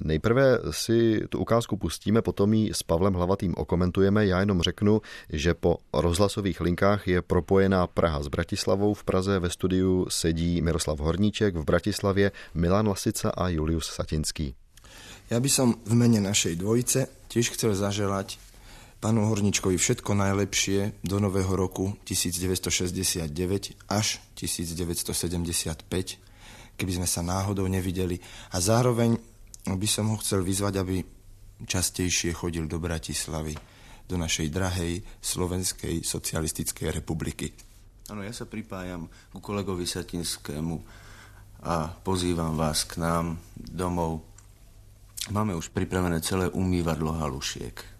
Nejprve 0.00 0.58
si 0.70 1.20
tu 1.28 1.38
ukázku 1.38 1.76
pustíme, 1.76 2.22
potom 2.22 2.52
ji 2.52 2.74
s 2.74 2.82
Pavlem 2.82 3.14
Hlavatým 3.14 3.54
okomentujeme. 3.56 4.26
Já 4.26 4.40
jenom 4.40 4.62
řeknu, 4.62 5.00
že 5.32 5.54
po 5.54 5.76
rozhlasových 5.92 6.60
linkách 6.60 7.08
je 7.08 7.22
propojená 7.22 7.86
Praha 7.86 8.22
s 8.22 8.28
Bratislavou. 8.28 8.94
V 8.94 9.04
Praze 9.04 9.38
ve 9.38 9.50
studiu 9.50 10.06
sedí 10.08 10.62
Miroslav 10.62 10.98
Horníček, 10.98 11.56
v 11.56 11.64
Bratislavě 11.64 12.32
Milan 12.54 12.88
Lasica 12.88 13.30
a 13.30 13.48
Julius 13.48 13.86
Satinský. 13.86 14.54
Ja 15.26 15.42
by 15.42 15.50
som 15.50 15.74
v 15.82 15.98
mene 15.98 16.22
našej 16.22 16.54
dvojice 16.62 17.10
tiež 17.26 17.58
chcel 17.58 17.74
zaželať 17.74 18.38
pánu 19.00 19.28
Horničkovi 19.28 19.76
všetko 19.76 20.16
najlepšie 20.16 21.04
do 21.04 21.20
nového 21.20 21.52
roku 21.52 21.96
1969 22.08 23.28
až 23.92 24.20
1975, 24.34 25.84
keby 26.76 26.92
sme 26.96 27.08
sa 27.08 27.20
náhodou 27.20 27.68
nevideli. 27.68 28.20
A 28.52 28.60
zároveň 28.60 29.20
by 29.66 29.88
som 29.88 30.08
ho 30.12 30.16
chcel 30.20 30.40
vyzvať, 30.40 30.74
aby 30.80 31.04
častejšie 31.64 32.32
chodil 32.36 32.64
do 32.68 32.80
Bratislavy, 32.80 33.56
do 34.06 34.16
našej 34.16 34.48
drahej 34.52 35.02
Slovenskej 35.20 36.04
socialistickej 36.04 36.94
republiky. 36.94 37.52
Áno, 38.06 38.22
ja 38.22 38.30
sa 38.30 38.46
pripájam 38.46 39.10
ku 39.34 39.42
kolegovi 39.42 39.82
Satinskému 39.82 40.76
a 41.66 41.90
pozývam 41.90 42.54
vás 42.54 42.86
k 42.86 43.02
nám 43.02 43.40
domov 43.56 44.36
Máme 45.30 45.54
už 45.54 45.68
připravené 45.68 46.20
celé 46.20 46.48
umývadlo 46.48 47.12
halušiek. 47.12 47.95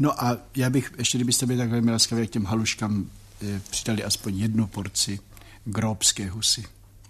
No 0.00 0.24
a 0.24 0.36
já 0.56 0.70
bych, 0.70 0.92
ještě 0.98 1.18
kdybyste 1.18 1.46
byli 1.46 1.58
tak 1.58 1.70
velmi 1.70 1.92
laskaví, 1.92 2.26
k 2.26 2.30
těm 2.30 2.44
haluškám 2.44 3.06
e, 3.42 3.60
přidali 3.70 4.04
aspoň 4.04 4.38
jednu 4.38 4.66
porci 4.66 5.20
gróbské 5.64 6.30
husy. 6.30 6.64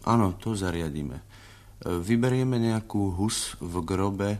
Ano, 0.05 0.33
to 0.33 0.57
zariadíme. 0.57 1.21
Vyberieme 2.03 2.59
nějakou 2.59 3.11
hus 3.11 3.57
v 3.61 3.81
grobe, 3.85 4.39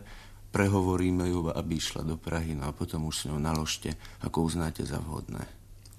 prehovoríme 0.51 1.29
ju, 1.29 1.57
aby 1.57 1.79
šla 1.79 2.03
do 2.03 2.17
Prahy, 2.17 2.55
no 2.55 2.63
a 2.63 2.71
potom 2.71 3.05
už 3.05 3.17
s 3.17 3.25
ňou 3.25 3.39
naložte, 3.39 3.95
ako 4.21 4.41
uznáte 4.41 4.85
za 4.85 4.99
vhodné. 4.99 5.45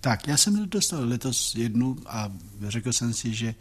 Tak, 0.00 0.28
já 0.28 0.36
jsem 0.36 0.68
dostal 0.68 1.08
letos 1.08 1.54
jednu 1.54 1.96
a 2.06 2.32
řekl 2.68 2.92
jsem 2.92 3.12
si, 3.12 3.34
že 3.34 3.54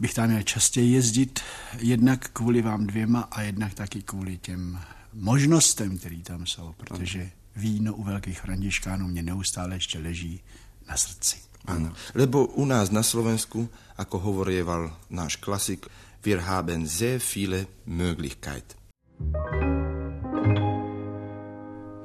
bych 0.00 0.14
tam 0.14 0.28
měl 0.28 0.42
častěji 0.42 0.92
jezdit, 0.92 1.40
jednak 1.78 2.28
kvůli 2.32 2.62
vám 2.62 2.86
dvěma 2.86 3.20
a 3.20 3.42
jednak 3.42 3.74
taky 3.74 4.02
kvůli 4.02 4.38
těm 4.38 4.80
možnostem, 5.12 5.98
které 5.98 6.16
tam 6.22 6.46
jsou, 6.46 6.74
protože 6.76 7.30
víno 7.56 7.94
u 7.94 8.02
velkých 8.02 8.40
františkánů 8.40 9.08
mě 9.08 9.22
neustále 9.22 9.76
ještě 9.76 9.98
leží 9.98 10.40
na 10.88 10.96
srdci. 10.96 11.36
Ano, 11.66 11.92
lebo 12.14 12.46
u 12.46 12.64
nás 12.64 12.90
na 12.90 13.02
Slovensku, 13.02 13.68
ako 13.98 14.18
hovorieval 14.18 14.94
náš 15.10 15.36
klasik, 15.36 15.86
wir 16.22 16.38
haben 16.38 16.86
sehr 16.86 17.18
viele 17.34 17.66
Möglichkeit. 17.86 18.76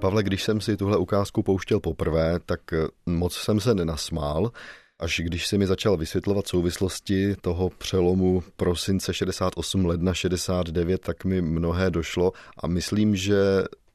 Pavle, 0.02 0.24
když 0.24 0.44
jsem 0.44 0.62
si 0.62 0.78
tuhle 0.78 0.98
ukázku 0.98 1.44
pouštěl 1.44 1.80
poprvé, 1.80 2.40
tak 2.46 2.62
moc 3.06 3.34
jsem 3.36 3.60
se 3.60 3.76
nenasmál, 3.76 4.52
Až 5.02 5.22
když 5.24 5.48
si 5.48 5.58
mi 5.58 5.68
začal 5.68 5.98
vysvětlovat 5.98 6.48
souvislosti 6.48 7.36
toho 7.42 7.70
přelomu 7.70 8.44
prosince 8.56 9.14
68, 9.14 9.86
ledna 9.86 10.14
69, 10.14 11.02
tak 11.02 11.26
mi 11.26 11.42
mnohé 11.42 11.92
došlo 11.92 12.32
a 12.58 12.68
myslím, 12.68 13.16
že 13.16 13.36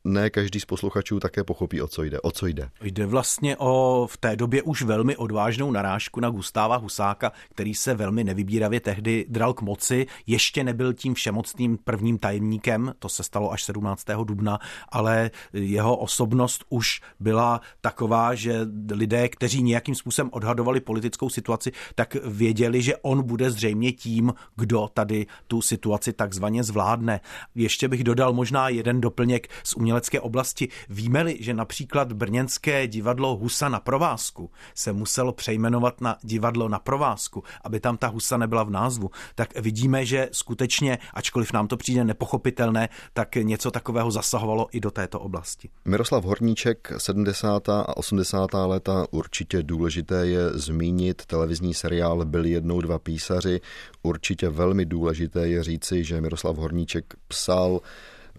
ne 0.06 0.30
každý 0.30 0.60
z 0.60 0.64
posluchačů 0.64 1.20
také 1.20 1.44
pochopí, 1.44 1.82
o 1.82 1.88
co 1.88 2.02
jde. 2.02 2.20
O 2.20 2.30
co 2.30 2.46
jde? 2.46 2.68
Jde 2.82 3.06
vlastně 3.06 3.56
o 3.56 4.06
v 4.10 4.16
té 4.16 4.36
době 4.36 4.62
už 4.62 4.82
velmi 4.82 5.16
odvážnou 5.16 5.70
narážku 5.70 6.20
na 6.20 6.30
Gustáva 6.30 6.76
Husáka, 6.76 7.32
který 7.50 7.74
se 7.74 7.94
velmi 7.94 8.24
nevybíravě 8.24 8.80
tehdy 8.80 9.26
dral 9.28 9.54
k 9.54 9.62
moci. 9.62 10.06
Ještě 10.26 10.64
nebyl 10.64 10.92
tím 10.92 11.14
všemocným 11.14 11.78
prvním 11.84 12.18
tajemníkem, 12.18 12.94
to 12.98 13.08
se 13.08 13.22
stalo 13.22 13.52
až 13.52 13.64
17. 13.64 14.04
dubna, 14.24 14.58
ale 14.88 15.30
jeho 15.52 15.96
osobnost 15.96 16.64
už 16.68 17.00
byla 17.20 17.60
taková, 17.80 18.34
že 18.34 18.60
lidé, 18.92 19.28
kteří 19.28 19.62
nějakým 19.62 19.94
způsobem 19.94 20.30
odhadovali 20.32 20.80
politickou 20.80 21.30
situaci, 21.30 21.72
tak 21.94 22.16
věděli, 22.24 22.82
že 22.82 22.96
on 22.96 23.22
bude 23.22 23.50
zřejmě 23.50 23.92
tím, 23.92 24.34
kdo 24.56 24.88
tady 24.94 25.26
tu 25.46 25.62
situaci 25.62 26.12
takzvaně 26.12 26.64
zvládne. 26.64 27.20
Ještě 27.54 27.88
bych 27.88 28.04
dodal 28.04 28.32
možná 28.32 28.68
jeden 28.68 29.00
doplněk 29.00 29.48
z 29.64 29.74
uměl 29.74 29.95
umělecké 29.96 30.20
oblasti. 30.20 30.68
Víme-li, 30.88 31.36
že 31.40 31.54
například 31.54 32.12
brněnské 32.12 32.86
divadlo 32.86 33.36
Husa 33.36 33.68
na 33.68 33.80
provázku 33.80 34.50
se 34.74 34.92
muselo 34.92 35.32
přejmenovat 35.32 36.00
na 36.00 36.16
divadlo 36.22 36.68
na 36.68 36.78
provázku, 36.78 37.42
aby 37.64 37.80
tam 37.80 37.96
ta 37.96 38.06
Husa 38.08 38.36
nebyla 38.36 38.62
v 38.64 38.70
názvu, 38.70 39.10
tak 39.34 39.60
vidíme, 39.60 40.04
že 40.04 40.28
skutečně, 40.32 40.98
ačkoliv 41.14 41.52
nám 41.52 41.68
to 41.68 41.76
přijde 41.76 42.04
nepochopitelné, 42.04 42.88
tak 43.12 43.36
něco 43.36 43.70
takového 43.70 44.10
zasahovalo 44.10 44.68
i 44.72 44.80
do 44.80 44.90
této 44.90 45.20
oblasti. 45.20 45.68
Miroslav 45.84 46.24
Horníček, 46.24 46.92
70. 46.98 47.68
a 47.68 47.96
80. 47.96 48.50
léta, 48.66 49.06
určitě 49.10 49.62
důležité 49.62 50.26
je 50.26 50.50
zmínit 50.50 51.26
televizní 51.26 51.74
seriál 51.74 52.24
Byli 52.24 52.50
jednou 52.50 52.80
dva 52.80 52.98
písaři. 52.98 53.60
Určitě 54.02 54.48
velmi 54.48 54.84
důležité 54.84 55.48
je 55.48 55.62
říci, 55.62 56.04
že 56.04 56.20
Miroslav 56.20 56.56
Horníček 56.56 57.14
psal 57.28 57.80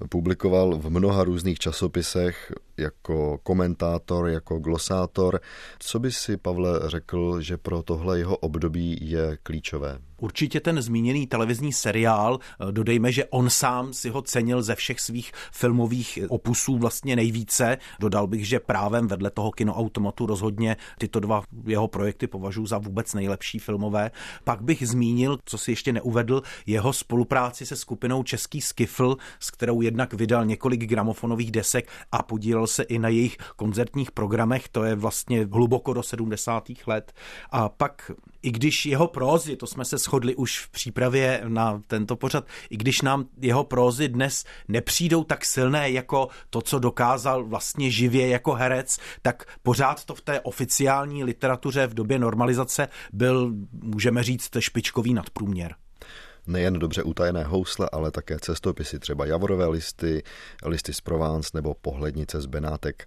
publikoval 0.10 0.78
v 0.78 0.90
mnoha 0.90 1.24
různých 1.24 1.60
časopisech 1.60 2.54
jako 2.78 3.38
komentátor, 3.44 4.28
jako 4.28 4.60
glosátor. 4.60 5.40
Co 5.80 6.00
by 6.00 6.12
si, 6.12 6.38
Pavle, 6.38 6.80
řekl, 6.86 7.42
že 7.42 7.58
pro 7.58 7.84
tohle 7.84 8.20
jeho 8.20 8.38
období 8.38 8.98
je 9.02 9.38
klíčové? 9.44 10.00
Určitě 10.22 10.60
ten 10.60 10.82
zmíněný 10.82 11.28
televizní 11.28 11.74
seriál, 11.74 12.40
eh, 12.40 12.72
dodejme, 12.72 13.12
že 13.12 13.26
on 13.26 13.50
sám 13.50 13.94
si 13.94 14.10
ho 14.10 14.22
cenil 14.22 14.62
ze 14.62 14.76
všech 14.76 15.00
svých 15.00 15.32
filmových 15.52 16.20
opusů 16.30 16.78
vlastně 16.78 17.16
nejvíce. 17.16 17.78
Dodal 18.00 18.28
bych, 18.28 18.48
že 18.48 18.60
právem 18.60 19.08
vedle 19.08 19.30
toho 19.30 19.52
kinoautomatu 19.52 20.26
rozhodně 20.26 20.78
tyto 20.98 21.20
dva 21.20 21.44
jeho 21.66 21.88
projekty 21.88 22.28
považuji 22.28 22.66
za 22.66 22.78
vůbec 22.78 23.14
nejlepší 23.14 23.60
filmové. 23.60 24.12
Pak 24.44 24.62
bych 24.62 24.88
zmínil, 24.88 25.38
co 25.46 25.58
si 25.58 25.72
ještě 25.72 25.94
neuvedl, 25.94 26.42
jeho 26.66 26.94
spolupráci 26.94 27.66
se 27.66 27.76
skupinou 27.76 28.24
Český 28.24 28.62
Skifl, 28.62 29.18
s 29.40 29.52
kterou 29.52 29.82
jednak 29.82 30.14
vydal 30.14 30.46
několik 30.46 30.86
gramofonových 30.86 31.52
desek 31.52 31.90
a 32.12 32.24
podílel 32.24 32.67
se 32.68 32.84
i 32.84 33.00
na 33.00 33.10
jejich 33.10 33.38
koncertních 33.56 34.12
programech, 34.12 34.70
to 34.70 34.84
je 34.84 34.96
vlastně 34.96 35.48
hluboko 35.52 35.94
do 35.94 36.04
70. 36.04 36.64
let. 36.88 37.14
A 37.52 37.70
pak, 37.70 38.12
i 38.42 38.52
když 38.52 38.86
jeho 38.86 39.08
prózy, 39.08 39.56
to 39.56 39.68
jsme 39.68 39.86
se 39.86 39.98
shodli 39.98 40.36
už 40.36 40.60
v 40.60 40.70
přípravě 40.70 41.42
na 41.48 41.82
tento 41.88 42.16
pořad, 42.16 42.48
i 42.70 42.78
když 42.78 43.02
nám 43.02 43.26
jeho 43.42 43.64
prózy 43.64 44.08
dnes 44.08 44.46
nepřijdou 44.68 45.24
tak 45.24 45.46
silné 45.46 45.90
jako 45.90 46.28
to, 46.50 46.62
co 46.62 46.80
dokázal 46.80 47.46
vlastně 47.46 47.92
živě 47.92 48.28
jako 48.28 48.54
herec, 48.54 48.98
tak 49.22 49.46
pořád 49.64 50.06
to 50.06 50.16
v 50.16 50.22
té 50.22 50.42
oficiální 50.42 51.24
literatuře 51.24 51.88
v 51.88 51.94
době 51.94 52.20
normalizace 52.20 52.88
byl, 53.14 53.54
můžeme 53.72 54.24
říct, 54.24 54.50
špičkový 54.60 55.14
nadprůměr. 55.14 55.76
Nejen 56.48 56.74
dobře 56.74 57.04
utajené 57.04 57.44
housle, 57.44 57.90
ale 57.92 58.12
také 58.12 58.38
cestopisy, 58.40 59.00
třeba 59.00 59.26
javorové 59.26 59.68
listy, 59.68 60.24
listy 60.66 60.94
z 60.94 61.02
Provence 61.02 61.50
nebo 61.54 61.74
pohlednice 61.74 62.42
z 62.42 62.46
Benátek. 62.46 63.06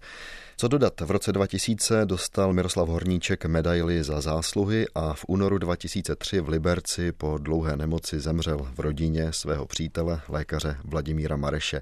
Co 0.57 0.67
dodat? 0.67 1.01
V 1.01 1.11
roce 1.11 1.31
2000 1.31 2.05
dostal 2.05 2.53
Miroslav 2.53 2.89
Horníček 2.89 3.45
medaili 3.45 4.03
za 4.03 4.21
zásluhy 4.21 4.85
a 4.95 5.13
v 5.13 5.25
únoru 5.27 5.57
2003 5.57 6.39
v 6.39 6.49
Liberci 6.49 7.11
po 7.11 7.37
dlouhé 7.37 7.77
nemoci 7.77 8.19
zemřel 8.19 8.67
v 8.75 8.79
rodině 8.79 9.33
svého 9.33 9.65
přítele, 9.65 10.21
lékaře 10.29 10.77
Vladimíra 10.83 11.35
Mareše. 11.35 11.81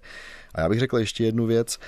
A 0.56 0.62
já 0.62 0.70
bych 0.70 0.80
řekl 0.80 0.98
ještě 0.98 1.24
jednu 1.24 1.46
věc. 1.46 1.80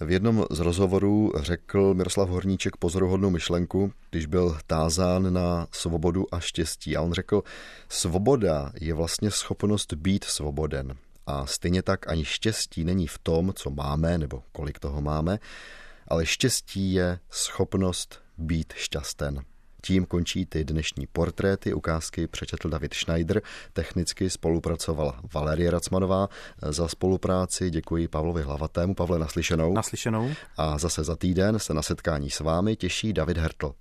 V 0.00 0.10
jednom 0.10 0.44
z 0.50 0.58
rozhovorů 0.58 1.32
řekl 1.36 1.94
Miroslav 1.94 2.28
Horníček 2.28 2.76
pozoruhodnou 2.76 3.30
myšlenku, 3.30 3.92
když 4.10 4.26
byl 4.26 4.58
tázán 4.66 5.32
na 5.32 5.66
svobodu 5.70 6.34
a 6.34 6.40
štěstí. 6.40 6.96
A 6.96 7.02
on 7.02 7.12
řekl, 7.12 7.42
svoboda 7.88 8.72
je 8.80 8.94
vlastně 8.94 9.30
schopnost 9.30 9.92
být 9.94 10.24
svoboden. 10.24 10.96
A 11.26 11.46
stejně 11.46 11.82
tak 11.82 12.08
ani 12.08 12.24
štěstí 12.24 12.84
není 12.84 13.06
v 13.06 13.18
tom, 13.18 13.52
co 13.54 13.70
máme 13.70 14.18
nebo 14.18 14.42
kolik 14.52 14.78
toho 14.78 15.00
máme, 15.00 15.38
ale 16.08 16.26
štěstí 16.26 16.92
je 16.92 17.18
schopnost 17.30 18.22
být 18.38 18.72
šťasten. 18.76 19.44
Tím 19.82 20.06
končí 20.06 20.46
ty 20.46 20.64
dnešní 20.64 21.06
portréty, 21.06 21.74
ukázky 21.74 22.26
přečetl 22.26 22.68
David 22.68 22.94
Schneider, 22.94 23.42
technicky 23.72 24.30
spolupracovala 24.30 25.20
Valerie 25.34 25.70
Racmanová. 25.70 26.28
Za 26.62 26.88
spolupráci 26.88 27.70
děkuji 27.70 28.08
Pavlovi 28.08 28.42
Hlavatému. 28.42 28.94
Pavle, 28.94 29.18
naslyšenou. 29.18 29.72
Naslyšenou. 29.72 30.30
A 30.56 30.78
zase 30.78 31.04
za 31.04 31.16
týden 31.16 31.58
se 31.58 31.74
na 31.74 31.82
setkání 31.82 32.30
s 32.30 32.40
vámi 32.40 32.76
těší 32.76 33.12
David 33.12 33.38
Hertl. 33.38 33.74